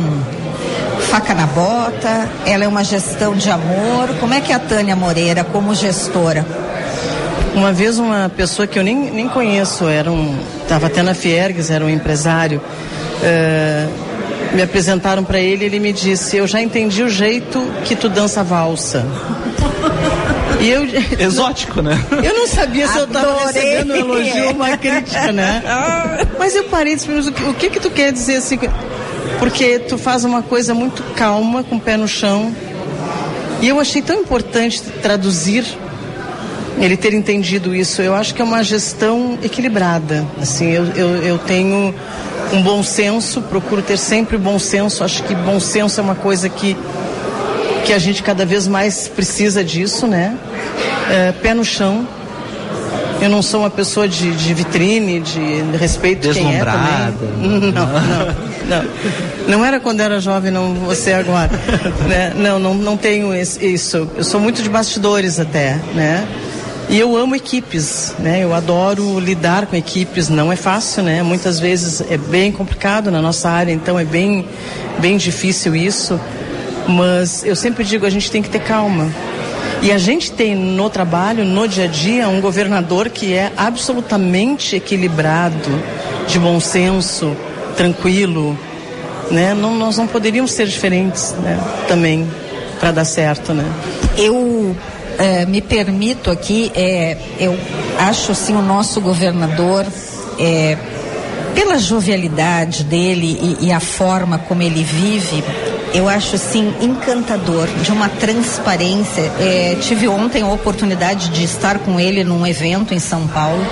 [1.10, 2.28] faca na bota?
[2.46, 4.08] Ela é uma gestão de amor?
[4.20, 6.46] Como é que é a Tânia Moreira, como gestora?
[7.54, 11.70] Uma vez uma pessoa que eu nem, nem conheço, era um, estava até na Fiergues,
[11.70, 12.60] era um empresário,
[13.22, 13.86] eh,
[14.54, 18.08] me apresentaram para ele e ele me disse, eu já entendi o jeito que tu
[18.08, 19.04] dança valsa.
[20.60, 20.84] E eu,
[21.18, 21.98] Exótico, né?
[22.22, 23.46] eu não sabia se eu estava Adorei.
[23.46, 25.62] recebendo um elogio ou uma crítica, né?
[26.38, 28.58] Mas eu parei e disse, "Mas o que, o que que tu quer dizer assim?
[29.38, 32.54] Porque tu faz uma coisa muito calma, com o pé no chão.
[33.60, 35.64] E eu achei tão importante traduzir
[36.80, 38.00] ele ter entendido isso.
[38.02, 40.26] Eu acho que é uma gestão equilibrada.
[40.40, 41.94] Assim, eu, eu, eu tenho
[42.52, 45.04] um bom senso, procuro ter sempre bom senso.
[45.04, 46.76] Acho que bom senso é uma coisa que,
[47.84, 50.36] que a gente cada vez mais precisa disso, né?
[51.10, 52.06] É, pé no chão.
[53.20, 56.90] Eu não sou uma pessoa de, de vitrine, de respeito quem é também.
[57.70, 57.86] Não, não,
[58.66, 58.84] não.
[59.48, 61.50] Não era quando era jovem, não você agora.
[62.08, 62.32] né?
[62.36, 64.08] Não, não, não tenho esse- isso.
[64.16, 66.26] Eu sou muito de bastidores até, né?
[66.90, 68.42] E eu amo equipes, né?
[68.42, 70.28] Eu adoro lidar com equipes.
[70.28, 71.22] Não é fácil, né?
[71.22, 74.44] Muitas vezes é bem complicado na nossa área, então é bem,
[74.98, 76.20] bem difícil isso.
[76.88, 79.08] Mas eu sempre digo, a gente tem que ter calma.
[79.80, 84.74] E a gente tem no trabalho, no dia a dia, um governador que é absolutamente
[84.74, 85.70] equilibrado,
[86.26, 87.36] de bom senso,
[87.76, 88.58] tranquilo,
[89.30, 89.54] né?
[89.54, 91.56] Não, nós não poderíamos ser diferentes, né?
[91.86, 92.28] Também
[92.80, 93.64] para dar certo, né?
[94.18, 94.74] Eu
[95.20, 97.56] eh, me permito aqui, eh, eu
[97.98, 99.86] acho assim o nosso governador,
[100.38, 100.76] eh,
[101.54, 105.44] pela jovialidade dele e, e a forma como ele vive,
[105.92, 109.30] eu acho assim encantador, de uma transparência.
[109.38, 113.64] Eh, tive ontem a oportunidade de estar com ele num evento em São Paulo.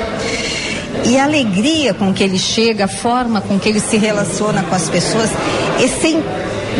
[1.04, 4.74] E a alegria com que ele chega, a forma com que ele se relaciona com
[4.74, 5.30] as pessoas,
[5.78, 6.22] e sem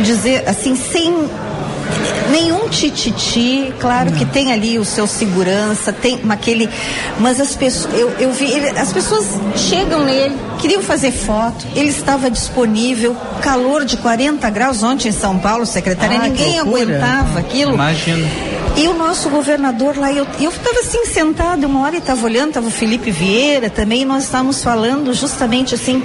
[0.02, 1.14] dizer, assim, sem
[2.30, 6.68] nenhum tititi, claro que tem ali o seu segurança, tem aquele,
[7.18, 11.88] mas as pessoas, eu, eu vi, ele- as pessoas chegam nele, queriam fazer foto, ele
[11.88, 17.74] estava disponível, calor de 40 graus ontem em São Paulo, secretária, Ah, ninguém aguentava aquilo.
[17.74, 18.28] Imagino.
[18.76, 22.68] E o nosso governador lá, eu estava assim sentada uma hora e estava olhando, estava
[22.68, 26.00] o Felipe Vieira também, e nós estávamos falando justamente assim,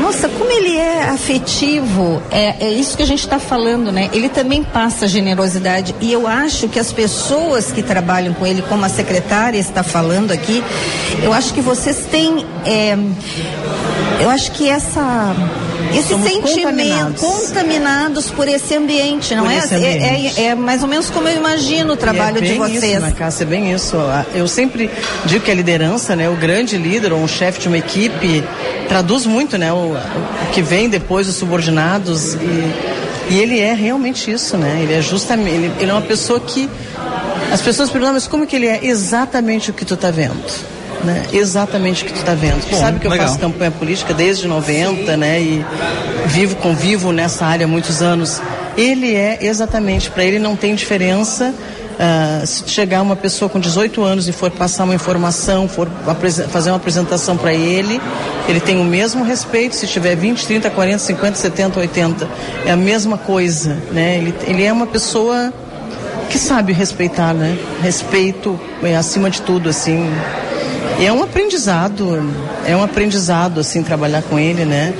[0.00, 4.08] nossa, como ele é afetivo, é, é isso que a gente está falando, né?
[4.14, 8.84] Ele também passa generosidade e eu acho que as pessoas que trabalham com ele, como
[8.84, 10.64] a secretária está falando aqui,
[11.22, 12.96] eu acho que vocês têm, é,
[14.20, 15.34] eu acho que essa
[15.94, 17.20] esse Somos sentimento contaminados.
[17.22, 19.58] contaminados por esse ambiente, não é?
[19.58, 20.40] esse É, ambiente.
[20.40, 22.82] é- é mais ou menos como eu imagino o trabalho E é de vocês.
[22.84, 23.96] Isso, né, Cássia, é bem isso.
[23.96, 24.90] A- Eu sempre
[25.26, 28.42] digo que a liderança, né, o grande líder ou um chefe de uma equipe,
[28.88, 32.34] traduz muito né, o, o que vem depois dos subordinados.
[32.34, 32.72] E,
[33.30, 34.80] e ele é realmente isso, né?
[34.82, 35.50] Ele é justamente.
[35.50, 36.68] Ele, ele é uma pessoa que.
[37.52, 38.80] As pessoas perguntam, mas como que ele é?
[38.84, 40.34] Exatamente o que tu está vendo.
[41.04, 41.24] Né?
[41.32, 42.60] Exatamente o que tu está vendo.
[42.64, 43.28] Tu Bom, sabe que eu legal.
[43.28, 45.40] faço campanha política desde 90, né?
[45.40, 45.64] E
[46.26, 48.40] vivo, convivo nessa área há muitos anos.
[48.76, 51.54] Ele é exatamente, para ele não tem diferença
[51.98, 55.88] ah, se chegar uma pessoa com 18 anos e for passar uma informação, for
[56.50, 58.00] fazer uma apresentação para ele,
[58.46, 62.28] ele tem o mesmo respeito se tiver 20, 30, 40, 50, 70, 80.
[62.66, 64.18] É a mesma coisa, né?
[64.18, 65.52] Ele, ele é uma pessoa
[66.28, 67.56] que sabe respeitar, né?
[67.82, 70.10] Respeito é, acima de tudo, assim.
[70.98, 72.24] E é um aprendizado,
[72.64, 74.94] é um aprendizado, assim, trabalhar com ele, né?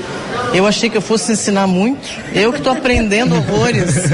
[0.53, 2.07] Eu achei que eu fosse ensinar muito.
[2.33, 3.95] Eu que estou aprendendo horrores.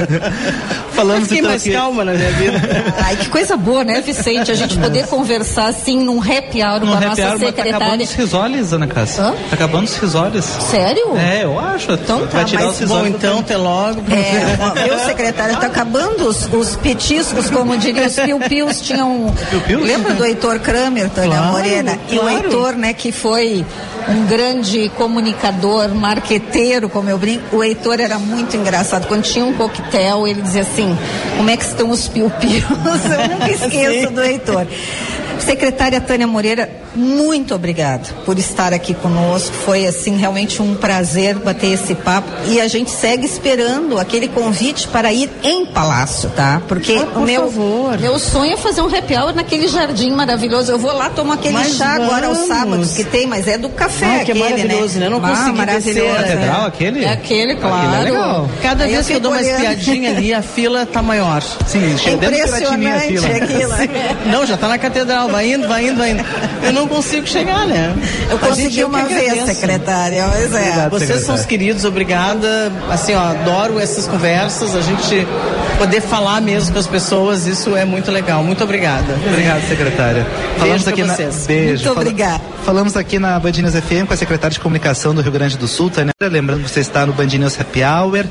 [0.96, 2.60] Eu fiquei então mais aqui- calma na minha vida.
[3.04, 4.50] Ai, que coisa boa, né, Vicente?
[4.52, 7.40] A gente poder conversar assim num happy hour com No a happy nossa hour, mas
[7.40, 8.04] tá acabando secretária.
[8.04, 9.24] os risoles, Ana Cássia.
[9.24, 9.30] Hã?
[9.32, 10.44] Tá acabando os risoles.
[10.44, 11.16] Sério?
[11.16, 11.92] É, eu acho.
[11.92, 12.88] Então tá, Vai tirar mas os.
[12.88, 14.02] Bom, então, até logo.
[14.10, 19.34] É, meu secretário, tá acabando os, os petiscos, como diriam os piu-pius, tinham.
[19.50, 19.82] Piu-pius?
[19.82, 21.98] Lembra do Heitor Kramer, Tânia Claro, Morena?
[22.08, 22.36] E o claro.
[22.44, 23.66] Heitor, né, que foi
[24.08, 25.88] um grande comunicador,
[26.24, 27.56] marqueteiro, como eu brinco.
[27.56, 29.06] O Heitor era muito engraçado.
[29.06, 30.96] Quando tinha um coquetel, ele dizia assim:
[31.36, 32.64] como é que estão os piu-pius?
[32.64, 34.66] Eu nunca esqueço do Heitor.
[35.44, 39.52] Secretária Tânia Moreira, muito obrigada por estar aqui conosco.
[39.54, 44.88] Foi assim realmente um prazer bater esse papo e a gente segue esperando aquele convite
[44.88, 46.62] para ir em Palácio, tá?
[46.68, 47.98] Porque Ah, por o meu favor.
[47.98, 50.70] meu sonho é fazer um happy hour naquele jardim maravilhoso.
[50.72, 52.48] Eu vou lá tomar aquele Mas chá agora aos vamos.
[52.56, 55.06] sábados que tem, mas é do café Ai, que aquele, maravilhoso, né?
[55.06, 55.94] Eu não Ah, consegui maravilhoso.
[55.94, 56.66] descer, A catedral, é.
[56.68, 57.04] aquele?
[57.04, 57.76] É aquele, claro.
[57.88, 58.50] Aquele é legal.
[58.62, 61.42] Cada Aí vez que eu dou uma espiadinha ali, a fila tá maior.
[61.66, 63.74] Sim, É impressionante fila.
[63.74, 64.30] aquilo.
[64.30, 66.24] Não, já tá na catedral, vai indo, vai indo, vai indo.
[66.62, 67.92] Eu não consigo chegar, né?
[68.30, 69.46] Eu A gente, consegui eu uma vez, agradeço.
[69.60, 70.46] secretária, mas é.
[70.46, 70.90] Obrigado.
[70.90, 71.40] Vocês são secretária.
[71.40, 72.72] os queridos, obrigada.
[72.90, 75.26] Assim, ó, adoro essas conversas, a gente
[75.78, 78.42] poder falar mesmo com as pessoas, isso é muito legal.
[78.44, 79.14] Muito obrigada.
[79.28, 80.24] Obrigado, secretária.
[80.58, 81.14] Falamos aqui na...
[81.14, 81.46] vocês.
[81.46, 81.84] Beijo.
[81.84, 82.40] Muito obrigada.
[82.64, 85.66] Falamos aqui na Band News FM com a secretária de comunicação do Rio Grande do
[85.66, 86.12] Sul, Tânia.
[86.22, 88.24] Lembrando que você está no Band News Happy Hour.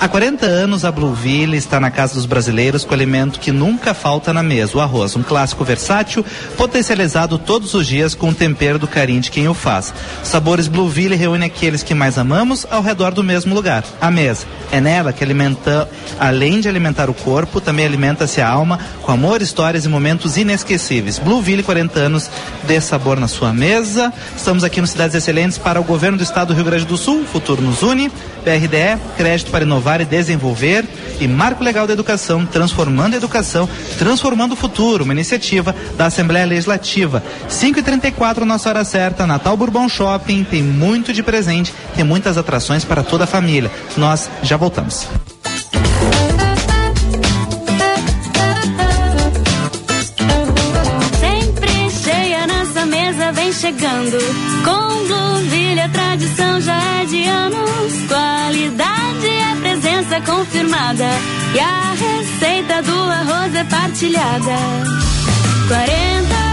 [0.00, 4.32] Há 40 anos, a Blueville está na casa dos brasileiros com alimento que nunca falta
[4.32, 5.16] na mesa, o arroz.
[5.16, 6.24] Um clássico versátil,
[6.56, 9.92] potencializado todos os dias com o tempero do carinho de quem o faz.
[10.22, 14.46] Sabores Blueville reúne aqueles que mais amamos ao redor do mesmo lugar, a mesa.
[14.70, 19.42] É nela que alimenta, além de alimentar o corpo, também alimenta-se a alma com amor,
[19.42, 21.18] histórias e momentos inesquecíveis.
[21.18, 22.30] Blueville, 40 anos,
[22.68, 24.12] dê sabor na sua mesa.
[24.36, 27.24] Estamos aqui no Cidades Excelentes para o governo do estado do Rio Grande do Sul.
[27.24, 28.12] Futuro nos une.
[28.44, 30.84] PRDE, crédito para inovar e desenvolver.
[31.20, 35.04] E Marco Legal da Educação, transformando a educação, transformando o futuro.
[35.04, 37.22] Uma iniciativa da Assembleia Legislativa.
[37.48, 39.26] 5h34, nossa hora certa.
[39.26, 40.44] Natal Bourbon Shopping.
[40.44, 43.70] Tem muito de presente, tem muitas atrações para toda a família.
[43.96, 45.06] Nós já voltamos.
[53.60, 54.18] Chegando.
[54.64, 57.92] Com Blueville tradição já é de anos.
[58.06, 59.37] Qualidade
[60.18, 61.04] é presença confirmada.
[61.54, 64.56] E a receita do arroz é partilhada.
[65.68, 66.47] 40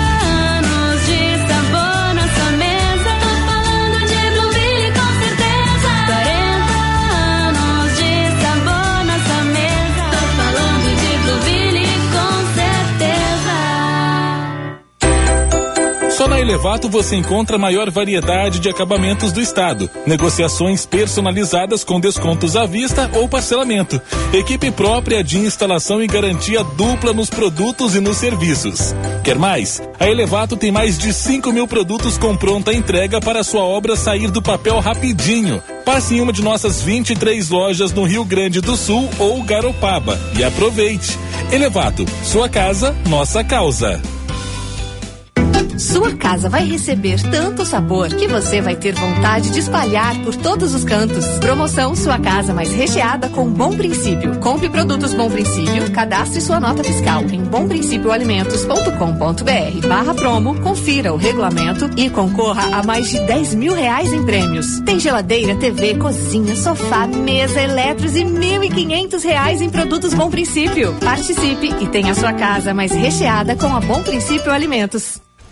[16.56, 19.90] Elevato você encontra a maior variedade de acabamentos do estado.
[20.08, 24.02] Negociações personalizadas com descontos à vista ou parcelamento.
[24.32, 28.96] Equipe própria de instalação e garantia dupla nos produtos e nos serviços.
[29.22, 29.82] Quer mais?
[30.00, 34.32] A Elevato tem mais de 5 mil produtos com pronta entrega para sua obra sair
[34.32, 35.62] do papel rapidinho.
[35.84, 40.42] Passe em uma de nossas 23 lojas no Rio Grande do Sul ou Garopaba e
[40.42, 41.20] aproveite.
[41.52, 44.15] Elevato, sua casa, nossa causa.
[45.78, 50.74] Sua casa vai receber tanto sabor que você vai ter vontade de espalhar por todos
[50.74, 51.26] os cantos.
[51.40, 54.40] Promoção Sua Casa Mais Recheada com Bom Princípio.
[54.40, 61.90] Compre produtos Bom Princípio, cadastre sua nota fiscal em bomprincipioalimentos.com.br barra promo, confira o regulamento
[61.98, 64.80] e concorra a mais de 10 mil reais em prêmios.
[64.82, 70.30] Tem geladeira, TV, cozinha, sofá, mesa, eletros e mil e quinhentos reais em produtos Bom
[70.30, 70.94] Princípio.
[71.04, 75.25] Participe e tenha sua casa mais recheada com a Bom Princípio Alimentos.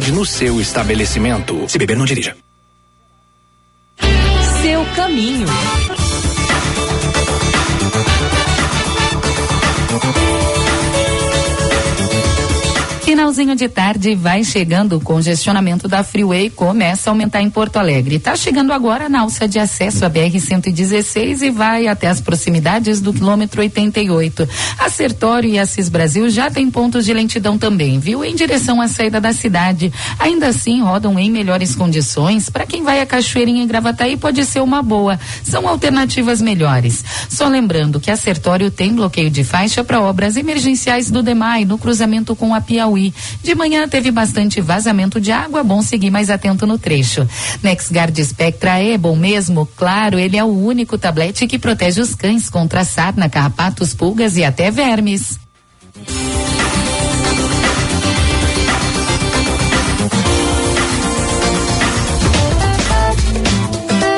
[0.00, 1.68] no seu estabelecimento.
[1.68, 2.36] Se beber, não dirija.
[4.62, 5.46] Seu caminho.
[13.14, 18.16] Finalzinho de tarde vai chegando o congestionamento da Freeway começa a aumentar em Porto Alegre.
[18.16, 23.00] Está chegando agora na alça de acesso à BR 116 e vai até as proximidades
[23.00, 24.48] do quilômetro 88.
[24.76, 28.24] A Sertório e a Cis Brasil já tem pontos de lentidão também, viu?
[28.24, 29.92] Em direção à saída da cidade.
[30.18, 32.50] Ainda assim, rodam em melhores condições.
[32.50, 35.20] Para quem vai a Cachoeirinha e Gravataí pode ser uma boa.
[35.44, 37.04] São alternativas melhores.
[37.28, 41.78] Só lembrando que a Sertório tem bloqueio de faixa para obras emergenciais do DEMAI no
[41.78, 43.03] cruzamento com a Piauí.
[43.42, 47.28] De manhã teve bastante vazamento de água, bom seguir mais atento no trecho.
[47.62, 49.66] NexGard Spectra é bom mesmo?
[49.76, 54.44] Claro, ele é o único tablete que protege os cães contra sarna, carrapatos, pulgas e
[54.44, 55.38] até vermes.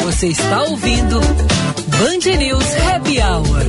[0.03, 3.67] Você está ouvindo Band News Happy Hour.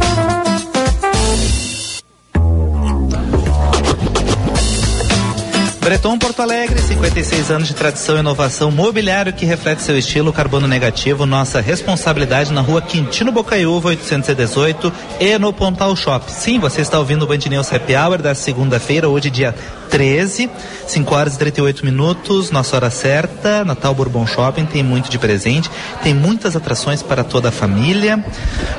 [5.87, 10.67] Breton Porto Alegre, 56 anos de tradição e inovação mobiliário que reflete seu estilo carbono
[10.67, 11.25] negativo.
[11.25, 16.29] Nossa responsabilidade na rua Quintino Bocaiúva, 818 e no Pontal Shop.
[16.29, 19.55] Sim, você está ouvindo o Band News Happy Hour da segunda-feira, hoje dia
[19.89, 20.49] 13,
[20.85, 25.71] 5 horas e 38 minutos, nossa hora certa, Natal Bourbon Shopping, tem muito de presente,
[26.03, 28.23] tem muitas atrações para toda a família.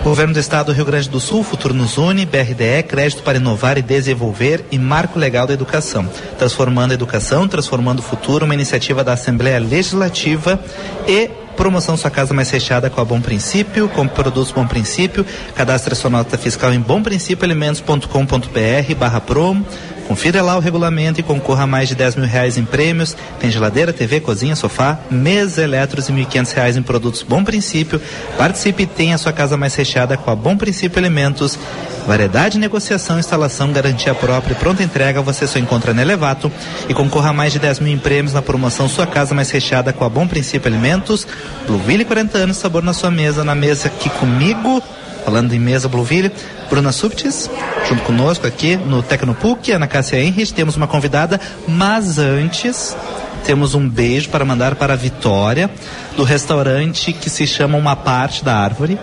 [0.04, 3.78] Governo do Estado do Rio Grande do Sul, Futuro nos Une, BRDE, Crédito para Inovar
[3.78, 6.06] e Desenvolver e Marco Legal da Educação.
[6.38, 10.58] Transformando a educação, transformando o futuro, uma iniciativa da Assembleia Legislativa
[11.06, 15.24] e promoção Sua Casa Mais Fechada com a Bom Princípio, com produtos Bom Princípio,
[15.54, 19.64] cadastre sua nota fiscal em bomprincipioalimentos.com.br barra promo,
[20.08, 23.14] Confira lá o regulamento e concorra a mais de 10 mil reais em prêmios.
[23.38, 28.00] Tem geladeira, TV, cozinha, sofá, mesa, eletros e 1.500 reais em produtos Bom Princípio.
[28.38, 31.58] Participe e tenha a sua casa mais recheada com a Bom Princípio Alimentos.
[32.06, 36.50] Variedade, negociação, instalação, garantia própria e pronta entrega você só encontra na Elevato.
[36.88, 39.92] E concorra a mais de 10 mil em prêmios na promoção Sua Casa Mais Recheada
[39.92, 41.26] com a Bom Princípio Alimentos.
[41.66, 44.82] Blueville 40 anos, sabor na sua mesa, na mesa aqui comigo.
[45.28, 46.32] Falando em mesa Blueville,
[46.70, 47.50] Bruna Subtis,
[47.86, 52.96] junto conosco aqui no Tecnopuc, Ana Cássia Henrich, temos uma convidada, mas antes
[53.44, 55.68] temos um beijo para mandar para a Vitória,
[56.16, 58.98] do restaurante que se chama Uma Parte da Árvore.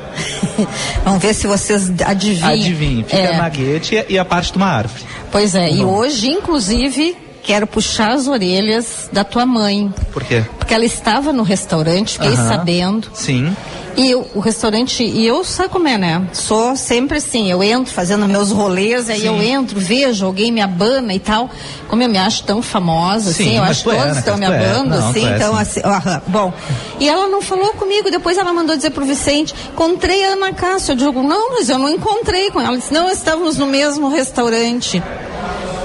[1.05, 2.49] Vamos ver se vocês adivinham.
[2.49, 3.37] Adivinhem, fica É.
[3.37, 5.03] na guete e a parte de uma árvore.
[5.31, 5.93] Pois é, e Bom.
[5.93, 7.15] hoje, inclusive,
[7.45, 9.93] quero puxar as orelhas da tua mãe.
[10.11, 10.43] Por quê?
[10.57, 13.09] Porque ela estava no restaurante, fiquei sabendo.
[13.13, 13.55] Sim.
[13.97, 16.27] E eu, o restaurante, e eu sabe como é, né?
[16.33, 19.27] Sou sempre assim, eu entro fazendo meus rolês, aí Sim.
[19.27, 21.49] eu entro, vejo, alguém me abana e tal.
[21.87, 24.37] Como eu me acho tão famosa, Sim, assim, eu acho que é, todos né, estão
[24.37, 24.47] me é.
[24.47, 25.61] abando, Não, assim, é, então sim.
[25.61, 26.53] assim, aham, bom.
[26.99, 30.91] E ela não falou comigo, depois ela mandou dizer pro Vicente, encontrei a Ana Cássia.
[30.91, 32.69] Eu digo, não, mas eu não encontrei com ela.
[32.69, 35.01] Ela disse, não, estávamos no mesmo restaurante.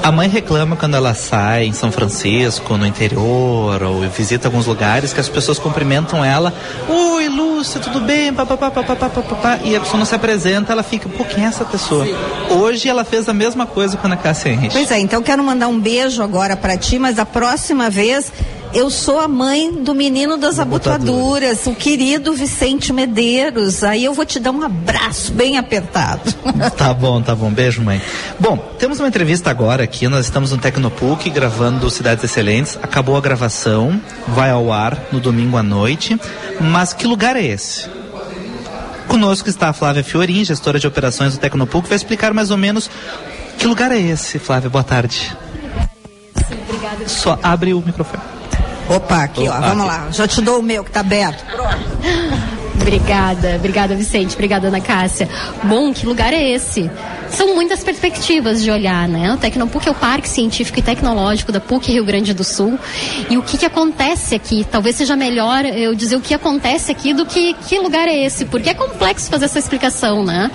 [0.03, 5.12] A mãe reclama quando ela sai em São Francisco, no interior, ou visita alguns lugares,
[5.12, 6.55] que as pessoas cumprimentam ela.
[6.88, 8.32] Oi, Lúcia, tudo bem?
[8.32, 9.59] Pá, pá, pá, pá, pá, pá, pá, pá.
[9.62, 12.07] E a pessoa não se apresenta, ela fica, pô, quem é essa pessoa?
[12.48, 14.72] Hoje ela fez a mesma coisa com a Cássia Henrich.
[14.72, 18.32] Pois é, então quero mandar um beijo agora para ti, mas a próxima vez
[18.73, 23.83] eu sou a mãe do menino das abotoaduras, o querido Vicente Medeiros.
[23.83, 26.35] Aí eu vou te dar um abraço bem apertado.
[26.77, 27.51] Tá bom, tá bom.
[27.51, 28.01] Beijo, mãe.
[28.39, 30.09] Bom, temos uma entrevista agora aqui.
[30.09, 32.79] Nós estamos no Tecnopuc gravando Cidades Excelentes.
[32.83, 36.18] Acabou a gravação, vai ao ar no domingo à noite.
[36.61, 37.89] Mas que lugar é esse?
[39.09, 42.89] Conosco está a Flávia Fiorin, gestora de operações do Tecnopuc, vai explicar mais ou menos
[43.59, 44.71] que lugar é esse, Flávia.
[44.71, 45.37] Boa tarde.
[46.68, 47.09] Obrigada.
[47.09, 48.39] Só abre o microfone.
[48.91, 49.99] Opa, aqui, ó, vamos aqui.
[50.01, 50.07] lá.
[50.11, 51.45] Já te dou o meu que tá aberto.
[52.81, 55.28] Obrigada, obrigada Vicente, obrigada Ana Cássia.
[55.64, 56.91] Bom, que lugar é esse?
[57.28, 59.33] São muitas perspectivas de olhar, né?
[59.33, 62.78] O Tecnopuc é o Parque Científico e Tecnológico da PUC Rio Grande do Sul.
[63.28, 64.66] E o que, que acontece aqui?
[64.68, 68.45] Talvez seja melhor eu dizer o que acontece aqui do que que lugar é esse,
[68.47, 70.51] porque é complexo fazer essa explicação, né?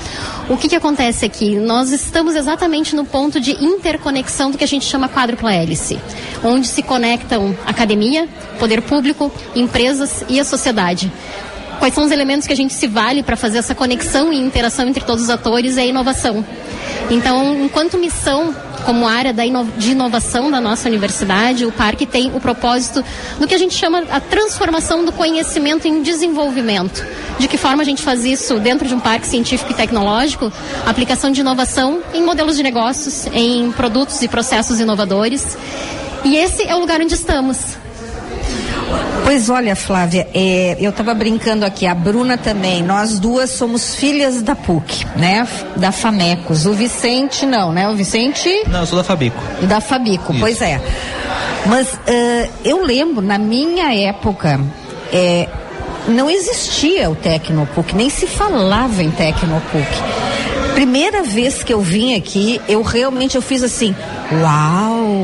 [0.50, 1.56] O que, que acontece aqui?
[1.56, 6.00] Nós estamos exatamente no ponto de interconexão do que a gente chama quádrupla hélice,
[6.44, 8.28] onde se conectam academia,
[8.60, 11.12] poder público, empresas e a sociedade.
[11.80, 14.88] Quais são os elementos que a gente se vale para fazer essa conexão e interação
[14.88, 16.44] entre todos os atores é a inovação.
[17.10, 18.56] Então, enquanto missão
[18.86, 23.04] como área de inovação da nossa universidade, o parque tem o propósito
[23.40, 27.06] do que a gente chama a transformação do conhecimento em desenvolvimento.
[27.40, 30.52] De que forma a gente faz isso dentro de um parque científico e tecnológico?
[30.86, 35.58] Aplicação de inovação em modelos de negócios, em produtos e processos inovadores.
[36.24, 37.85] E esse é o lugar onde estamos.
[39.24, 42.84] Pois olha, Flávia, é, eu estava brincando aqui, a Bruna também.
[42.84, 45.48] Nós duas somos filhas da PUC, né?
[45.76, 46.66] Da Famecos.
[46.66, 47.90] O Vicente não, né?
[47.90, 49.42] O Vicente Não, eu sou da Fabico.
[49.64, 50.40] da Fabico, Isso.
[50.40, 50.80] pois é.
[51.66, 54.60] Mas ah, eu lembro, na minha época,
[55.12, 55.48] é,
[56.08, 59.88] não existia o Tecnopuc, nem se falava em Tecnopuc.
[60.76, 63.96] Primeira vez que eu vim aqui, eu realmente eu fiz assim,
[64.32, 65.16] uau!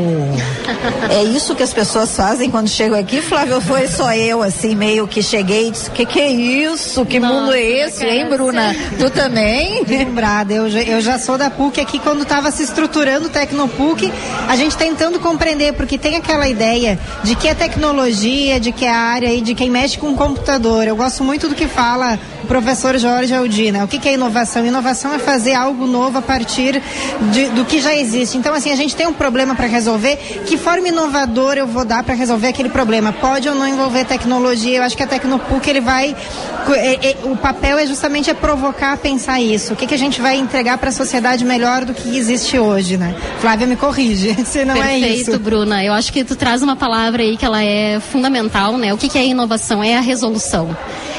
[1.09, 3.59] É isso que as pessoas fazem quando chegam aqui, Flávio?
[3.61, 7.05] Foi só eu, assim, meio que cheguei e disse, que que é isso?
[7.05, 8.75] Que mundo é esse, hein, Bruna?
[8.97, 9.83] Tu também?
[9.87, 14.11] Lembrada, eu, já- eu já sou da PUC aqui quando estava se estruturando o Tecnopuc,
[14.47, 18.91] a gente tentando compreender, porque tem aquela ideia de que é tecnologia, de que é
[18.91, 20.87] a área aí de quem mexe com o computador.
[20.87, 23.83] Eu gosto muito do que fala o professor Jorge Aldina.
[23.83, 24.65] O que, que é inovação?
[24.65, 26.81] Inovação é fazer algo novo a partir
[27.31, 28.37] de- do que já existe.
[28.37, 30.17] Então, assim, a gente tem um problema para resolver.
[30.45, 33.11] Que forma inovadora eu vou dar para resolver aquele problema?
[33.13, 34.77] Pode ou não envolver tecnologia?
[34.77, 36.15] Eu acho que a Tecnopuc ele vai.
[36.75, 39.73] é- é- o papel é justamente é provocar a pensar isso.
[39.73, 42.97] O que, que a gente vai entregar para a sociedade melhor do que existe hoje,
[42.97, 43.15] né?
[43.39, 45.39] Flávia me corrige, se não é Perfeito, isso.
[45.39, 45.83] Bruna.
[45.83, 48.93] Eu acho que tu traz uma palavra aí que ela é fundamental, né?
[48.93, 49.83] O que, que é inovação?
[49.83, 50.75] É a resolução.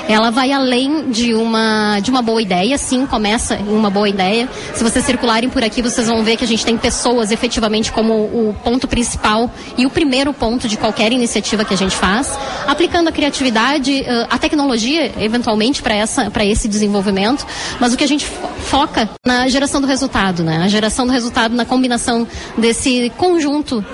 [0.08, 4.48] Ela vai além de uma, de uma boa ideia, sim, começa em uma boa ideia.
[4.74, 8.12] Se vocês circularem por aqui, vocês vão ver que a gente tem pessoas efetivamente como
[8.14, 12.36] o ponto principal e o primeiro ponto de qualquer iniciativa que a gente faz,
[12.66, 17.46] aplicando a criatividade, eh, a tecnologia, eventualmente, para esse desenvolvimento,
[17.80, 20.58] mas o que a gente fo- foca na geração do resultado, né?
[20.64, 22.26] A geração do resultado na combinação
[22.58, 23.84] desse conjunto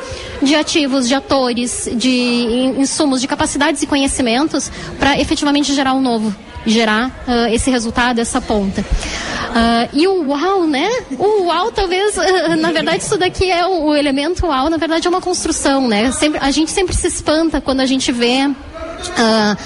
[0.43, 6.35] de ativos, de atores, de in- insumos, de capacidades e conhecimentos para efetivamente gerar novo,
[6.67, 8.85] gerar ah, esse resultado, essa ponta.
[9.55, 10.89] Ah, e o uau, né?
[11.19, 15.07] O uau talvez, ah, na verdade, isso daqui é o, o elemento uau, na verdade
[15.07, 16.11] é uma construção, né?
[16.13, 18.51] Sempre, a gente sempre se espanta quando a gente vê.
[19.17, 19.57] ah,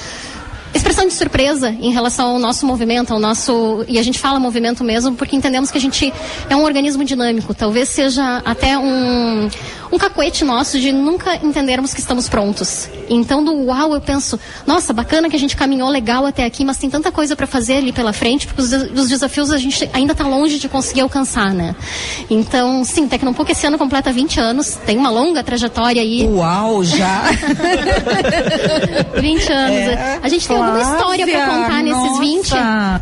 [0.74, 3.84] expressão de surpresa em relação ao nosso movimento, ao nosso.
[3.86, 6.12] E a gente fala movimento mesmo porque entendemos que a gente
[6.48, 7.54] é um organismo dinâmico.
[7.54, 9.48] Talvez seja até um,
[9.92, 12.88] um cacoete nosso de nunca entendermos que estamos prontos.
[13.10, 16.78] Então, do uau, eu penso, nossa, bacana que a gente caminhou legal até aqui, mas
[16.78, 20.12] tem tanta coisa para fazer ali pela frente, porque os, os desafios a gente ainda
[20.12, 21.76] está longe de conseguir alcançar, né?
[22.30, 26.26] Então, sim, Tecnopuc esse ano completa 20 anos, tem uma longa trajetória aí.
[26.26, 27.24] Uau, já!
[29.20, 29.76] 20 anos.
[29.76, 32.20] É, a gente tem alguma história para contar nesses nossa.
[32.20, 32.52] 20,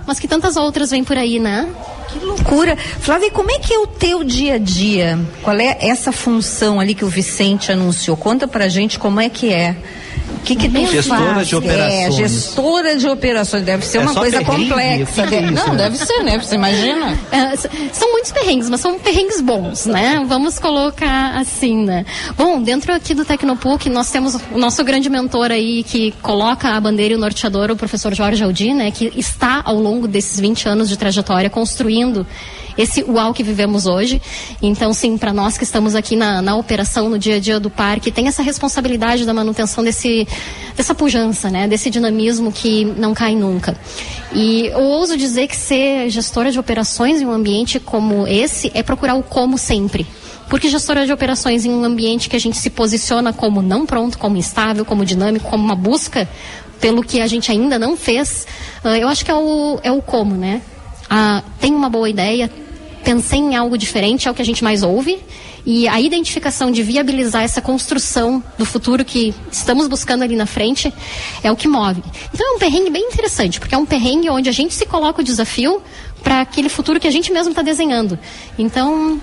[0.06, 1.68] mas que tantas outras vêm por aí, né?
[2.12, 2.76] Que loucura.
[2.76, 5.18] Flávia, como é que é o teu dia a dia?
[5.42, 8.16] Qual é essa função ali que o Vicente anunciou?
[8.16, 9.76] Conta pra gente como é que é
[10.36, 11.48] O que que tu Gestora faz?
[11.48, 11.92] de operações.
[11.94, 13.62] É, gestora de operações.
[13.62, 15.02] Deve ser É uma coisa complexa.
[15.22, 15.76] O que que é isso, Não, né?
[15.76, 16.38] deve ser, né?
[16.38, 17.18] Você imagina?
[17.30, 17.56] É,
[17.92, 20.24] são muitos perrengues, mas são perrengues bons, né?
[20.26, 22.06] Vamos colocar assim, né?
[22.38, 26.80] Bom, dentro aqui do Tecnopuc, nós temos o nosso grande mentor aí que coloca a
[26.80, 28.90] bandeira e o norteador, o professor Jorge Aldi, né?
[28.90, 31.99] Que está ao longo desses 20 anos de trajetória construindo
[32.76, 34.20] esse UAU que vivemos hoje.
[34.62, 37.70] Então, sim, para nós que estamos aqui na, na operação, no dia a dia do
[37.70, 40.26] parque, tem essa responsabilidade da manutenção desse,
[40.76, 41.68] dessa pujança, né?
[41.68, 43.76] Desse dinamismo que não cai nunca.
[44.32, 48.82] E eu ouso dizer que ser gestora de operações em um ambiente como esse é
[48.82, 50.06] procurar o como sempre.
[50.48, 54.18] Porque gestora de operações em um ambiente que a gente se posiciona como não pronto,
[54.18, 56.28] como instável, como dinâmico, como uma busca
[56.80, 58.46] pelo que a gente ainda não fez,
[58.82, 60.62] ah, eu acho que é o, é o como, né?
[61.10, 62.48] Ah, tem uma boa ideia,
[63.02, 65.18] pensei em algo diferente, é o que a gente mais ouve.
[65.66, 70.92] E a identificação de viabilizar essa construção do futuro que estamos buscando ali na frente
[71.42, 72.02] é o que move.
[72.32, 75.20] Então é um perrengue bem interessante, porque é um perrengue onde a gente se coloca
[75.20, 75.82] o desafio
[76.22, 78.18] para aquele futuro que a gente mesmo está desenhando.
[78.58, 79.20] Então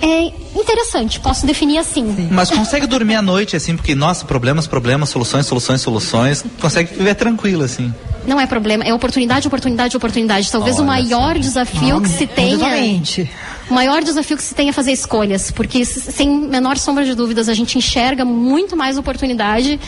[0.00, 2.28] é interessante, posso definir assim.
[2.30, 6.44] Mas consegue dormir à noite, assim, porque, nossa, problemas, problemas, soluções, soluções, soluções.
[6.60, 7.92] Consegue viver tranquilo, assim.
[8.30, 10.52] Não é problema, é oportunidade, oportunidade, oportunidade.
[10.52, 12.54] Talvez o Olha maior desafio que se tenha.
[12.54, 13.30] Exatamente.
[13.68, 17.48] O maior desafio que se tem é fazer escolhas, porque sem menor sombra de dúvidas
[17.48, 19.80] a gente enxerga muito mais oportunidade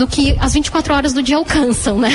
[0.00, 2.10] do que as 24 horas do dia alcançam, né?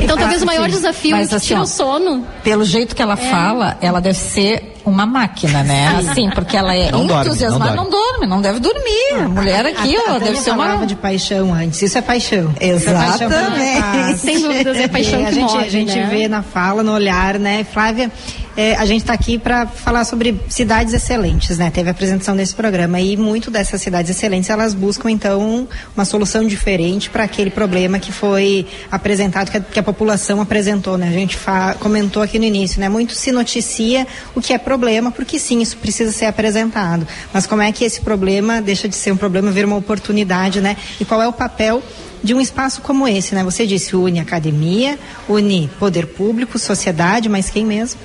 [0.00, 0.76] então talvez o maior Sim.
[0.76, 2.24] desafio Mas, que assim, tira ó, o sono.
[2.44, 5.88] Pelo jeito que ela fala, ela deve ser uma máquina, né?
[5.98, 7.74] Assim, porque ela é Não dorme, entusiasmada.
[7.74, 9.14] não Não dorme, não deve dormir.
[9.24, 10.64] A mulher aqui, a, ó, a deve ser uma.
[10.66, 11.82] falava de paixão antes.
[11.82, 12.54] Isso é paixão.
[12.60, 13.80] Isso é paixão Exatamente.
[13.82, 14.20] paz.
[14.20, 16.08] Sem dúvidas, é paixão E a que gente, move, a gente né?
[16.10, 18.10] vê na fala, no olhar, né, Flávia?
[18.58, 21.70] É, a gente está aqui para falar sobre cidades excelentes, né?
[21.70, 26.44] Teve a apresentação desse programa e muito dessas cidades excelentes elas buscam então uma solução
[26.44, 31.06] diferente para aquele problema que foi apresentado, que a, que a população apresentou, né?
[31.06, 31.38] A gente
[31.78, 32.88] comentou aqui no início, né?
[32.88, 34.04] Muito se noticia
[34.34, 37.06] o que é problema, porque sim, isso precisa ser apresentado.
[37.32, 40.76] Mas como é que esse problema deixa de ser um problema, vira uma oportunidade, né?
[40.98, 41.80] E qual é o papel
[42.24, 43.44] de um espaço como esse, né?
[43.44, 44.98] Você disse une academia,
[45.28, 48.00] une poder público, sociedade, mas quem mesmo?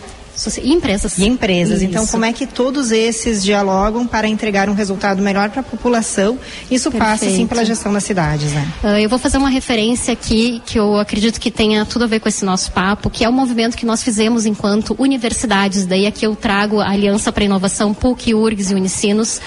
[0.61, 1.17] E empresas.
[1.17, 1.81] E empresas.
[1.81, 2.11] Então, Isso.
[2.11, 6.39] como é que todos esses dialogam para entregar um resultado melhor para a população?
[6.71, 7.49] Isso passa, sim, Perfeito.
[7.49, 8.67] pela gestão das cidades, né?
[8.83, 12.19] Ah, eu vou fazer uma referência aqui que eu acredito que tenha tudo a ver
[12.19, 15.85] com esse nosso papo, que é o movimento que nós fizemos enquanto universidades.
[15.85, 19.39] Daí aqui eu trago a Aliança para a Inovação, PUC, URGS e Unicinos,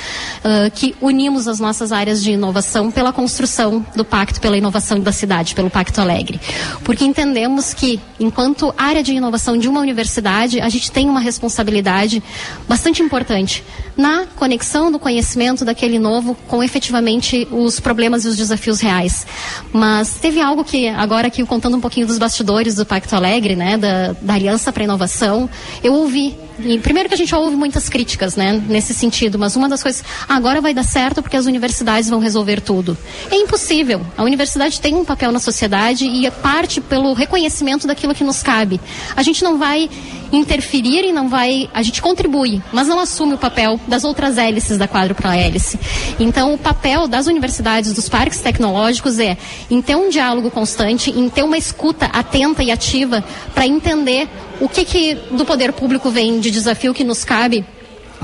[0.45, 5.13] ah, que unimos as nossas áreas de inovação pela construção do Pacto pela Inovação da
[5.13, 6.41] Cidade, pelo Pacto Alegre.
[6.85, 12.23] Porque entendemos que, enquanto área de inovação de uma universidade, a gente tem uma responsabilidade
[12.69, 13.65] bastante importante
[13.97, 19.27] na conexão do conhecimento daquele novo com efetivamente os problemas e os desafios reais.
[19.73, 23.77] Mas teve algo que, agora aqui contando um pouquinho dos bastidores do Pacto Alegre, né,
[23.77, 25.49] da, da Aliança para a Inovação,
[25.83, 26.46] eu ouvi.
[26.59, 30.03] E primeiro que a gente ouve muitas críticas, né, nesse sentido, mas uma das coisas,
[30.29, 32.97] "Ah, agora vai dar certo porque as universidades vão resolver tudo.
[33.31, 34.01] É impossível.
[34.17, 38.43] A universidade tem um papel na sociedade e é parte pelo reconhecimento daquilo que nos
[38.43, 38.81] cabe.
[39.15, 39.89] A gente não vai
[40.33, 44.77] interferir e não vai, a gente contribui, mas não assume o papel das outras hélices
[44.79, 45.79] da quádrupla hélice.
[46.19, 49.37] Então, o papel das universidades, dos parques tecnológicos é
[49.71, 53.23] em ter um diálogo constante, em ter uma escuta atenta e ativa
[53.55, 54.29] para entender
[54.61, 57.65] o que, que do poder público vem de desafio que nos cabe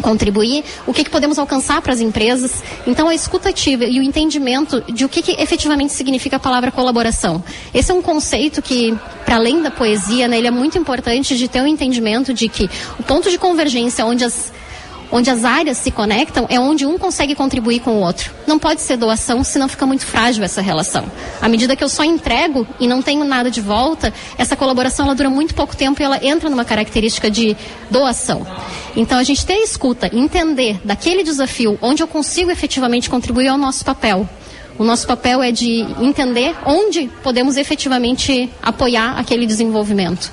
[0.00, 2.62] contribuir, o que, que podemos alcançar para as empresas.
[2.86, 6.70] Então, a escuta ativa e o entendimento de o que, que efetivamente significa a palavra
[6.70, 7.42] colaboração.
[7.74, 11.48] Esse é um conceito que, para além da poesia, né, ele é muito importante de
[11.48, 14.52] ter um entendimento de que o ponto de convergência onde as
[15.12, 18.32] onde as áreas se conectam é onde um consegue contribuir com o outro.
[18.46, 21.04] Não pode ser doação, senão fica muito frágil essa relação.
[21.40, 25.14] À medida que eu só entrego e não tenho nada de volta, essa colaboração ela
[25.14, 27.54] dura muito pouco tempo e ela entra numa característica de
[27.90, 28.46] doação.
[28.96, 33.58] Então a gente ter escuta, entender daquele desafio onde eu consigo efetivamente contribuir é o
[33.58, 34.26] nosso papel.
[34.78, 40.32] O nosso papel é de entender onde podemos efetivamente apoiar aquele desenvolvimento.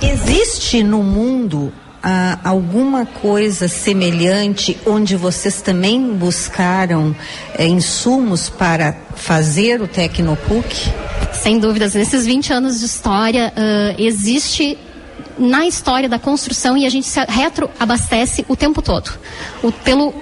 [0.00, 1.72] Existe no mundo
[2.08, 7.16] ah, alguma coisa semelhante onde vocês também buscaram
[7.58, 10.88] eh, insumos para fazer o Tecnopuc?
[11.32, 14.78] Sem dúvidas, nesses 20 anos de história, ah, existe
[15.36, 19.10] na história da construção e a gente se retroabastece o tempo todo.
[19.60, 20.14] O, pelo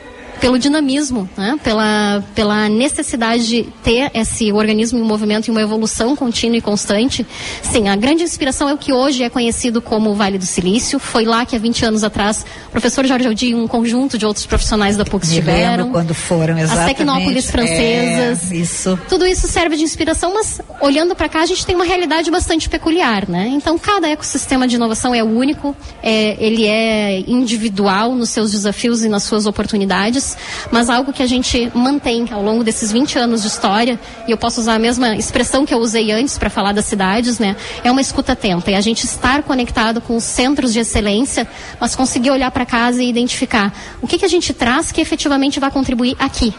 [0.45, 1.59] pelo dinamismo, né?
[1.64, 7.26] pela, pela necessidade de ter esse organismo em movimento e uma evolução contínua e constante.
[7.62, 10.99] Sim, a grande inspiração é o que hoje é conhecido como o Vale do Silício.
[10.99, 14.26] Foi lá que há 20 anos atrás o professor Jorge Aldi e um conjunto de
[14.26, 15.90] outros profissionais da PUC estiveram.
[15.90, 16.97] quando foram, As exatamente.
[16.97, 18.53] tecnópolis francesas.
[18.53, 18.99] É, isso.
[19.09, 22.68] Tudo isso serve de inspiração, mas olhando para cá a gente tem uma realidade bastante
[22.68, 23.49] peculiar, né?
[23.49, 29.09] Então cada ecossistema de inovação é único, é, ele é individual nos seus desafios e
[29.09, 30.34] nas suas oportunidades,
[30.70, 34.37] mas algo que a gente mantém ao longo desses 20 anos de história, e eu
[34.37, 37.57] posso usar a mesma expressão que eu usei antes para falar das cidades, né?
[37.82, 41.47] É uma escuta atenta, é a gente estar conectado com os centros de excelência,
[41.80, 45.61] mas conseguir olhar para casa e identificar o que, que a gente traz que efetivamente
[45.61, 46.55] vai contribuir aqui,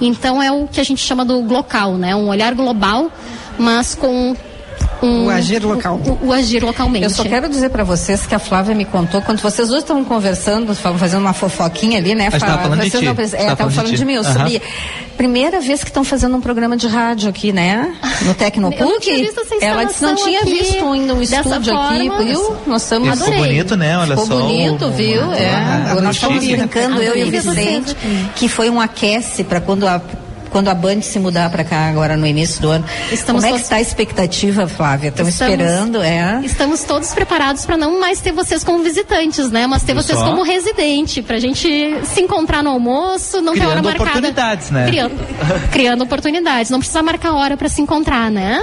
[0.00, 2.14] então é o que a gente chama do glocal, né?
[2.14, 3.10] Um olhar global,
[3.58, 4.36] mas com
[5.02, 6.00] um, O agir local.
[6.22, 7.04] O, o agir localmente.
[7.04, 10.04] Eu só quero dizer para vocês que a Flávia me contou, quando vocês dois estavam
[10.04, 12.26] conversando, estavam fazendo uma fofoquinha ali, né?
[12.26, 13.04] A gente tava falando de ti.
[13.04, 14.32] não- é, estavam falando falando de mim, eu Aham.
[14.32, 14.62] sabia.
[15.16, 17.92] Primeira vez que estão fazendo um programa de rádio aqui, né?
[18.22, 18.80] No Tecnopuc.
[18.80, 22.08] Eu não tinha visto essa Ela disse não tinha aqui, visto ainda um estúdio aqui,
[22.08, 22.24] forma.
[22.24, 22.56] viu?
[22.66, 23.40] Nós estamos ficou adorei.
[23.48, 23.98] bonito, né?
[23.98, 25.32] Olha ficou só bonito, o- viu?
[25.32, 26.00] É.
[26.00, 27.30] Nós estamos brincando, eu e o.
[27.30, 27.96] Vicente,
[28.36, 30.00] que foi um aquece para quando a
[30.50, 32.84] quando a Band se mudar para cá agora no início do ano.
[33.12, 35.08] Estamos Como é que está a expectativa, Flávia?
[35.08, 36.40] Estão Estamos- esperando, é?
[36.44, 39.66] Estamos todos preparados para não mais ter vocês como visitantes, né?
[39.66, 40.24] Mas ter Viu vocês só?
[40.24, 41.68] como residente, pra gente
[42.04, 44.10] se encontrar no almoço, não ter hora Criando marcada.
[44.10, 44.86] oportunidades, né?
[44.86, 45.14] Criando,
[45.72, 46.70] criando oportunidades.
[46.70, 48.60] Não precisa marcar hora para se encontrar, né?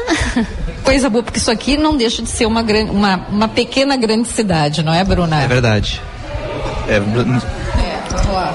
[0.84, 4.84] Coisa boa, porque isso aqui não deixa de ser uma, uma, uma pequena grande cidade,
[4.84, 5.42] não é, Bruna?
[5.42, 6.02] É verdade.
[6.88, 7.42] É, Bruno-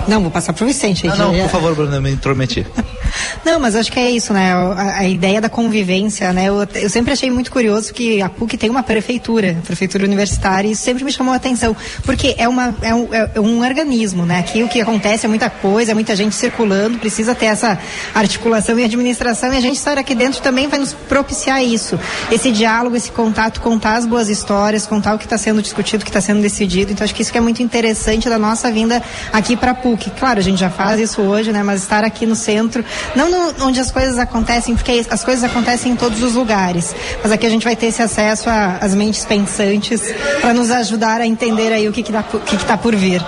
[0.08, 1.18] Não, vou passar pro Vicente aí.
[1.18, 2.66] não, não, que- por favor, Bruno, eu me intrometi.
[3.44, 4.52] Não, mas acho que é isso, né?
[4.52, 6.44] A, a ideia da convivência, né?
[6.44, 10.72] Eu, eu sempre achei muito curioso que a PUC tem uma prefeitura, prefeitura universitária, e
[10.72, 11.74] isso sempre me chamou a atenção,
[12.04, 14.38] porque é, uma, é, um, é um organismo, né?
[14.38, 17.78] Aqui o que acontece é muita coisa, é muita gente circulando, precisa ter essa
[18.14, 21.98] articulação e administração, e a gente estar aqui dentro também vai nos propiciar isso,
[22.30, 26.04] esse diálogo, esse contato, contar as boas histórias, contar o que está sendo discutido, o
[26.04, 26.92] que está sendo decidido.
[26.92, 29.02] Então acho que isso que é muito interessante da nossa vinda
[29.32, 30.10] aqui para a PUC.
[30.10, 31.62] Claro, a gente já faz isso hoje, né?
[31.62, 32.84] Mas estar aqui no centro,
[33.16, 36.94] não no- onde as coisas acontecem, porque as coisas acontecem em todos os lugares.
[37.22, 38.48] Mas aqui a gente vai ter esse acesso
[38.80, 40.02] às mentes pensantes
[40.40, 43.22] para nos ajudar a entender aí o que está que que tá por vir.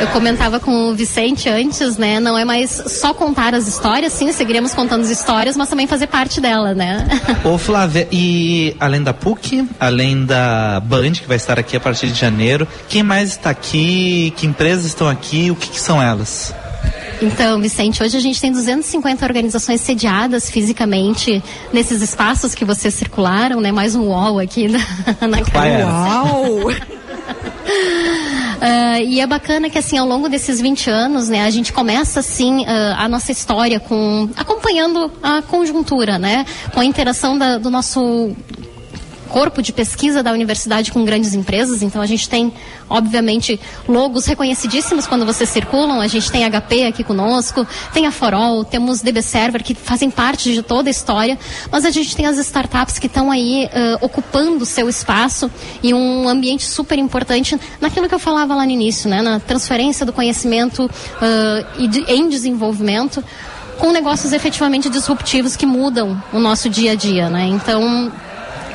[0.00, 2.18] Eu comentava com o Vicente antes, né?
[2.20, 6.06] Não é mais só contar as histórias, sim, seguiremos contando as histórias, mas também fazer
[6.06, 7.06] parte dela, né?
[7.44, 12.08] Ô Flávia, e além da PUC, além da Band, que vai estar aqui a partir
[12.08, 14.32] de janeiro, quem mais está aqui?
[14.36, 15.50] Que empresas estão aqui?
[15.50, 16.54] O que, que são elas?
[17.22, 23.60] Então, Vicente, hoje a gente tem 250 organizações sediadas fisicamente nesses espaços que vocês circularam,
[23.60, 23.70] né?
[23.70, 24.78] Mais um UOL aqui na,
[25.28, 25.86] na Ana.
[25.86, 26.70] Uau!
[28.60, 32.20] Ah, e é bacana que assim ao longo desses 20 anos, né, a gente começa
[32.20, 36.44] assim ah, a nossa história com acompanhando a conjuntura, né,
[36.74, 38.34] com a interação da- do nosso
[39.30, 41.82] corpo de pesquisa da universidade com grandes empresas.
[41.82, 42.52] Então a gente tem,
[42.88, 43.58] obviamente,
[43.88, 46.00] logos reconhecidíssimos quando vocês circulam.
[46.00, 50.52] A gente tem HP aqui conosco, tem a Forol, temos DB Server que fazem parte
[50.52, 51.38] de toda a história,
[51.70, 55.50] mas a gente tem as startups que estão aí eh, ocupando seu espaço
[55.82, 60.04] e um ambiente super importante naquilo que eu falava lá no início, né, na transferência
[60.04, 60.90] do conhecimento
[61.22, 63.22] eh, e de- em desenvolvimento
[63.78, 67.46] com negócios efetivamente disruptivos que mudam o nosso dia a dia, né?
[67.46, 68.12] Então,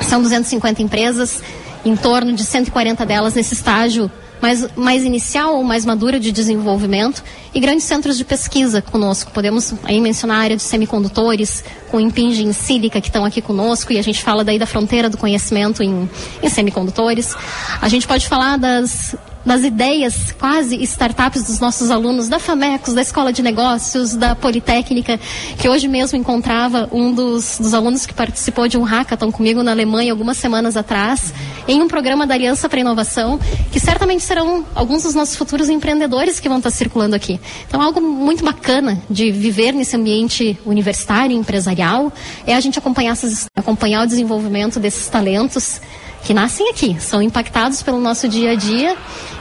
[0.00, 1.42] são 250 empresas,
[1.84, 7.22] em torno de 140 delas nesse estágio mais, mais inicial ou mais madura de desenvolvimento
[7.54, 9.30] e grandes centros de pesquisa conosco.
[9.32, 13.92] Podemos aí mencionar a área de semicondutores, com Impinge em Sílica, que estão aqui conosco,
[13.92, 16.08] e a gente fala daí da fronteira do conhecimento em,
[16.42, 17.34] em semicondutores.
[17.80, 19.16] A gente pode falar das
[19.46, 25.20] das ideias quase startups dos nossos alunos da FAMECOS, da Escola de Negócios, da Politécnica,
[25.56, 29.70] que hoje mesmo encontrava um dos, dos alunos que participou de um hackathon comigo na
[29.70, 31.32] Alemanha algumas semanas atrás,
[31.68, 33.38] em um programa da Aliança para Inovação,
[33.70, 37.38] que certamente serão alguns dos nossos futuros empreendedores que vão estar circulando aqui.
[37.68, 42.12] Então, algo muito bacana de viver nesse ambiente universitário empresarial
[42.44, 45.80] é a gente acompanhar, essas, acompanhar o desenvolvimento desses talentos
[46.26, 48.96] que nascem aqui, são impactados pelo nosso dia a dia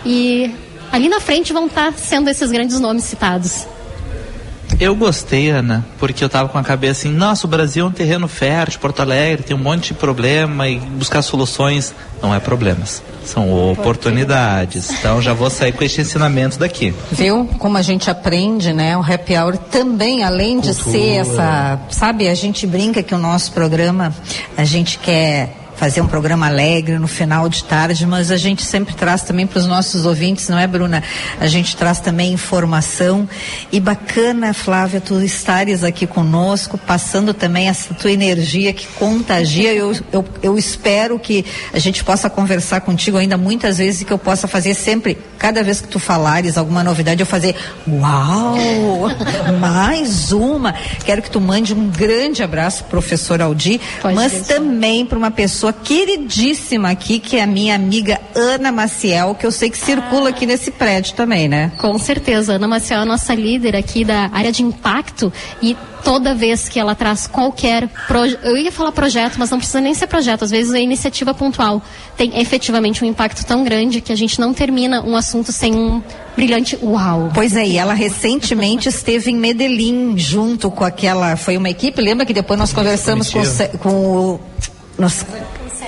[0.05, 0.53] e
[0.91, 3.65] ali na frente vão estar sendo esses grandes nomes citados.
[4.79, 7.91] Eu gostei, Ana, porque eu tava com a cabeça assim, nossa, o Brasil é um
[7.91, 13.01] terreno fértil, Porto Alegre tem um monte de problema e buscar soluções não é problemas,
[13.23, 14.91] são oportunidades.
[14.91, 16.93] Então já vou sair com este ensinamento daqui.
[17.11, 18.95] Viu como a gente aprende, né?
[18.95, 20.91] O happy hour também, além de Cultura.
[20.91, 24.13] ser essa, sabe, a gente brinca que o nosso programa,
[24.55, 28.95] a gente quer fazer um programa alegre no final de tarde, mas a gente sempre
[28.95, 31.03] traz também para os nossos ouvintes, não é, Bruna?
[31.39, 33.27] A gente traz também informação
[33.71, 39.73] e bacana, Flávia, tu estares aqui conosco, passando também essa tua energia que contagia.
[39.73, 44.13] Eu, eu, eu espero que a gente possa conversar contigo ainda muitas vezes e que
[44.13, 47.55] eu possa fazer sempre, cada vez que tu falares alguma novidade, eu fazer
[47.87, 49.09] uau,
[49.59, 50.73] mais uma.
[51.03, 55.64] Quero que tu mande um grande abraço, professor Aldi, Pode mas também para uma pessoa
[55.73, 60.45] queridíssima aqui, que é a minha amiga Ana Maciel, que eu sei que circula aqui
[60.45, 61.71] nesse prédio também, né?
[61.77, 66.35] Com certeza, Ana Maciel é a nossa líder aqui da área de impacto e toda
[66.35, 70.05] vez que ela traz qualquer proje- eu ia falar projeto, mas não precisa nem ser
[70.05, 71.81] projeto, às vezes é iniciativa pontual.
[72.15, 76.03] Tem efetivamente um impacto tão grande que a gente não termina um assunto sem um
[76.35, 77.31] brilhante uau.
[77.33, 82.23] Pois é, e ela recentemente esteve em Medellín junto com aquela, foi uma equipe, lembra
[82.25, 83.77] que depois nós conversamos com, comitiva.
[83.79, 84.39] Com o
[84.97, 85.25] nós-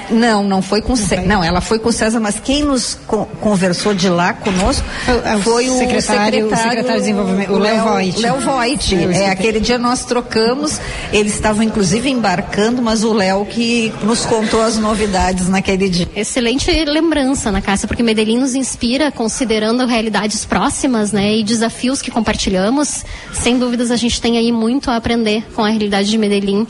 [0.09, 1.23] não, não foi com o César.
[1.23, 4.85] Não, ela foi com o César, mas quem nos co- conversou de lá conosco
[5.25, 8.21] É o foi o secretário- o secretário de desenvolvimento, o Léo Voigt.
[8.21, 8.95] Léo Voigt.
[8.95, 9.25] Eu É, escutei.
[9.29, 10.79] aquele dia nós trocamos,
[11.11, 16.07] eles estavam inclusive embarcando, mas o Léo que nos contou as novidades naquele dia.
[16.15, 22.11] Excelente lembrança, Ana Cássia, porque Medellín nos inspira considerando realidades próximas, né, e desafios que
[22.11, 23.03] compartilhamos.
[23.33, 26.65] Sem dúvidas, a gente tem aí muito a aprender com a realidade de Medellín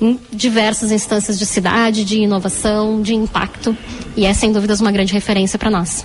[0.00, 3.76] em diversas instâncias de cidade, de inovação, de impacto,
[4.16, 6.04] e é sem dúvidas uma grande referência para nós.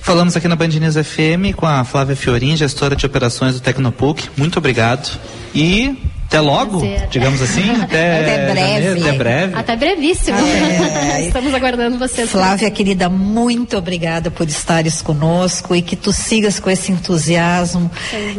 [0.00, 4.28] Falamos aqui na Band News FM com a Flávia Fiorin, gestora de operações do Tecnopuc.
[4.36, 5.18] Muito obrigado.
[5.54, 5.96] E
[6.28, 7.08] até logo, Prazer.
[7.08, 7.70] digamos assim.
[7.80, 8.82] Até, Até breve.
[8.82, 9.54] janeiro, Até breve.
[9.54, 10.38] Até brevíssimo.
[10.38, 11.22] É.
[11.26, 12.28] Estamos aguardando vocês.
[12.30, 17.90] Flávia, querida, muito obrigada por estares conosco e que tu sigas com esse entusiasmo,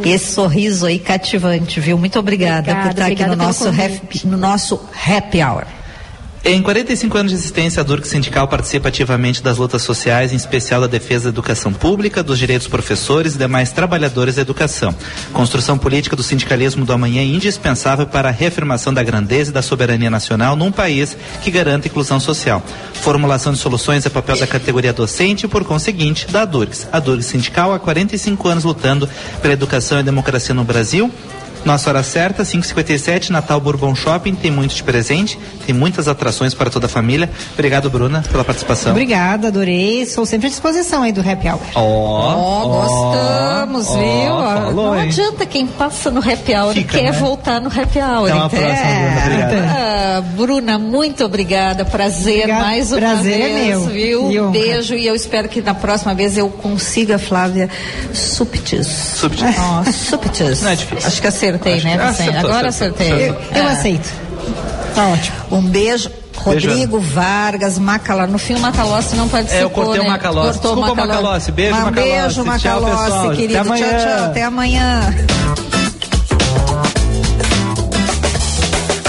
[0.04, 1.98] esse sorriso aí cativante, viu?
[1.98, 3.64] Muito obrigada, Obrigada, por estar aqui no nosso,
[4.24, 5.66] no nosso happy hour.
[6.42, 10.80] Em 45 anos de existência, a Durk Sindical participa ativamente das lutas sociais, em especial
[10.80, 14.94] da defesa da educação pública, dos direitos dos professores e demais trabalhadores da educação.
[15.34, 19.60] Construção política do sindicalismo do amanhã é indispensável para a reafirmação da grandeza e da
[19.60, 22.62] soberania nacional num país que garanta inclusão social.
[22.94, 26.88] Formulação de soluções é papel da categoria docente e, por conseguinte, da Durks.
[26.90, 29.06] A Durks Sindical há 45 anos lutando
[29.42, 31.12] pela educação e democracia no Brasil.
[31.64, 36.70] Nossa hora certa, 5h57, Natal Bourbon Shopping, tem muito de presente, tem muitas atrações para
[36.70, 37.30] toda a família.
[37.52, 38.92] Obrigado, Bruna, pela participação.
[38.92, 40.06] Obrigada, adorei.
[40.06, 41.60] Sou sempre à disposição aí do Happy Hour.
[41.74, 42.62] Ó, Ó,
[43.88, 44.62] ó, viu?
[44.64, 45.08] falou, Não hein?
[45.08, 47.18] adianta quem passa no happy hour Fica, quer né?
[47.18, 48.26] voltar no happy hour.
[48.28, 48.62] Até uma entende?
[48.64, 49.44] próxima, Bruna.
[49.44, 49.76] Obrigado.
[49.76, 51.84] Ah, Bruna, muito obrigada.
[51.84, 52.62] Prazer Obrigada.
[52.64, 53.80] mais uma Prazer é vez, meu.
[53.86, 54.30] viu?
[54.32, 54.50] E honra.
[54.50, 57.68] Beijo e eu espero que na próxima vez eu consiga, Flávia,
[58.12, 58.86] subtis.
[58.86, 59.56] Subtis.
[59.58, 60.62] Ó, subtis.
[60.62, 61.06] Não é difícil.
[61.08, 63.12] Acho que acertei, Acho né, que- acertou, Agora acertei.
[63.12, 63.42] acertou.
[63.54, 63.72] Eu Ah.
[63.72, 64.08] aceito.
[64.94, 65.36] Tá ótimo.
[65.52, 66.10] Um beijo.
[66.42, 68.32] Rodrigo Vargas, Macalossi.
[68.32, 70.10] No fim, o Macalossi não participou, É, eu cortei o né?
[70.10, 70.52] Macalossi.
[70.58, 71.52] Cortou o Desculpa, Macalossi.
[71.52, 72.10] Beijo, Macalossi.
[72.10, 73.58] beijo, Macalossi, querido.
[73.58, 73.88] Até amanhã.
[73.90, 74.24] Tchau, tchau.
[74.26, 75.14] Até amanhã.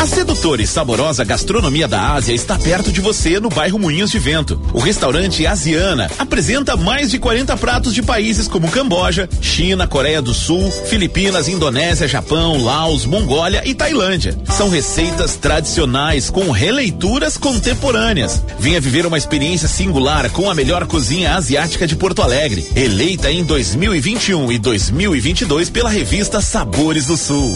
[0.02, 4.18] A sedutora e saborosa gastronomia da Ásia está perto de você no bairro Moinhos de
[4.18, 4.60] Vento.
[4.74, 10.34] O restaurante Asiana apresenta mais de 40 pratos de países como Camboja, China, Coreia do
[10.34, 14.36] Sul, Filipinas, Indonésia, Japão, Laos, Mongólia e Tailândia.
[14.49, 18.43] São receitas tradicionais com releituras contemporâneas.
[18.58, 23.43] Venha viver uma experiência singular com a melhor cozinha asiática de Porto Alegre, eleita em
[23.43, 27.56] 2021 e 2022 pela revista Sabores do Sul.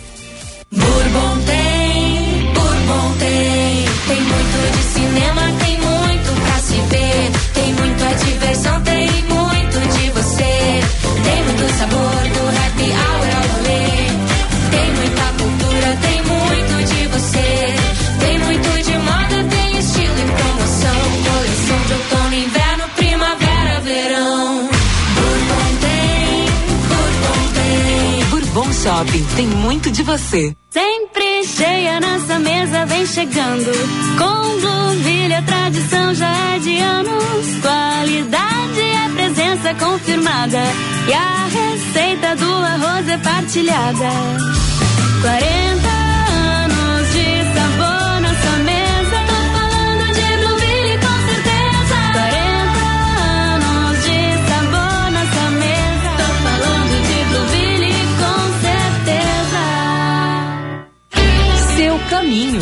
[0.71, 1.30] Bourbon
[29.01, 30.55] Shopping tem muito de você.
[30.69, 33.71] Sempre cheia nossa mesa vem chegando.
[34.15, 37.45] Com Blueville a tradição já é de anos.
[37.61, 40.59] Qualidade é presença confirmada.
[41.07, 44.09] E a receita do arroz é partilhada.
[45.21, 46.00] 40
[61.91, 62.59] seu caminho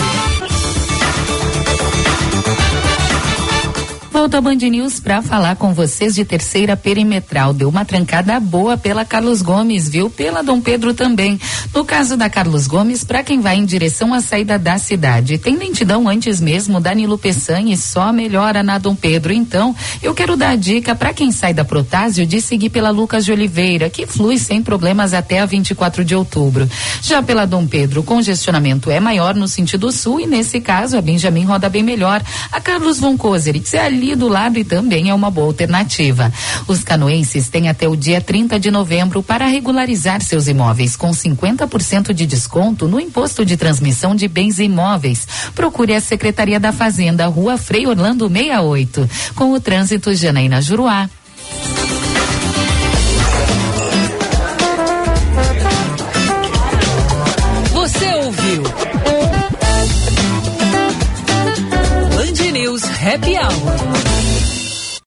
[4.12, 7.54] volta a Band News para falar com vocês de terceira perimetral.
[7.54, 10.10] Deu uma trancada boa pela Carlos Gomes, viu?
[10.10, 11.40] Pela Dom Pedro também.
[11.74, 15.56] No caso da Carlos Gomes, para quem vai em direção à saída da cidade, tem
[15.56, 19.32] lentidão antes mesmo, Danilo Peçanha, só melhora na Dom Pedro.
[19.32, 23.26] Então, eu quero dar a dica para quem sai da Protásio de seguir pela Lucas
[23.26, 26.68] de Oliveira, que flui sem problemas até a 24 de outubro.
[27.02, 31.02] Já pela Dom Pedro, o congestionamento é maior no sentido sul e nesse caso a
[31.02, 32.24] Benjamin roda bem melhor.
[32.52, 36.32] A Carlos von Kozeritz é ali do lado e também é uma boa alternativa.
[36.68, 42.14] Os canoenses têm até o dia 30 de novembro para regularizar seus imóveis com 50%
[42.14, 45.28] de desconto no imposto de transmissão de bens imóveis.
[45.54, 49.10] Procure a Secretaria da Fazenda, Rua Frei Orlando 68.
[49.36, 51.10] Com o trânsito Janaína Juruá.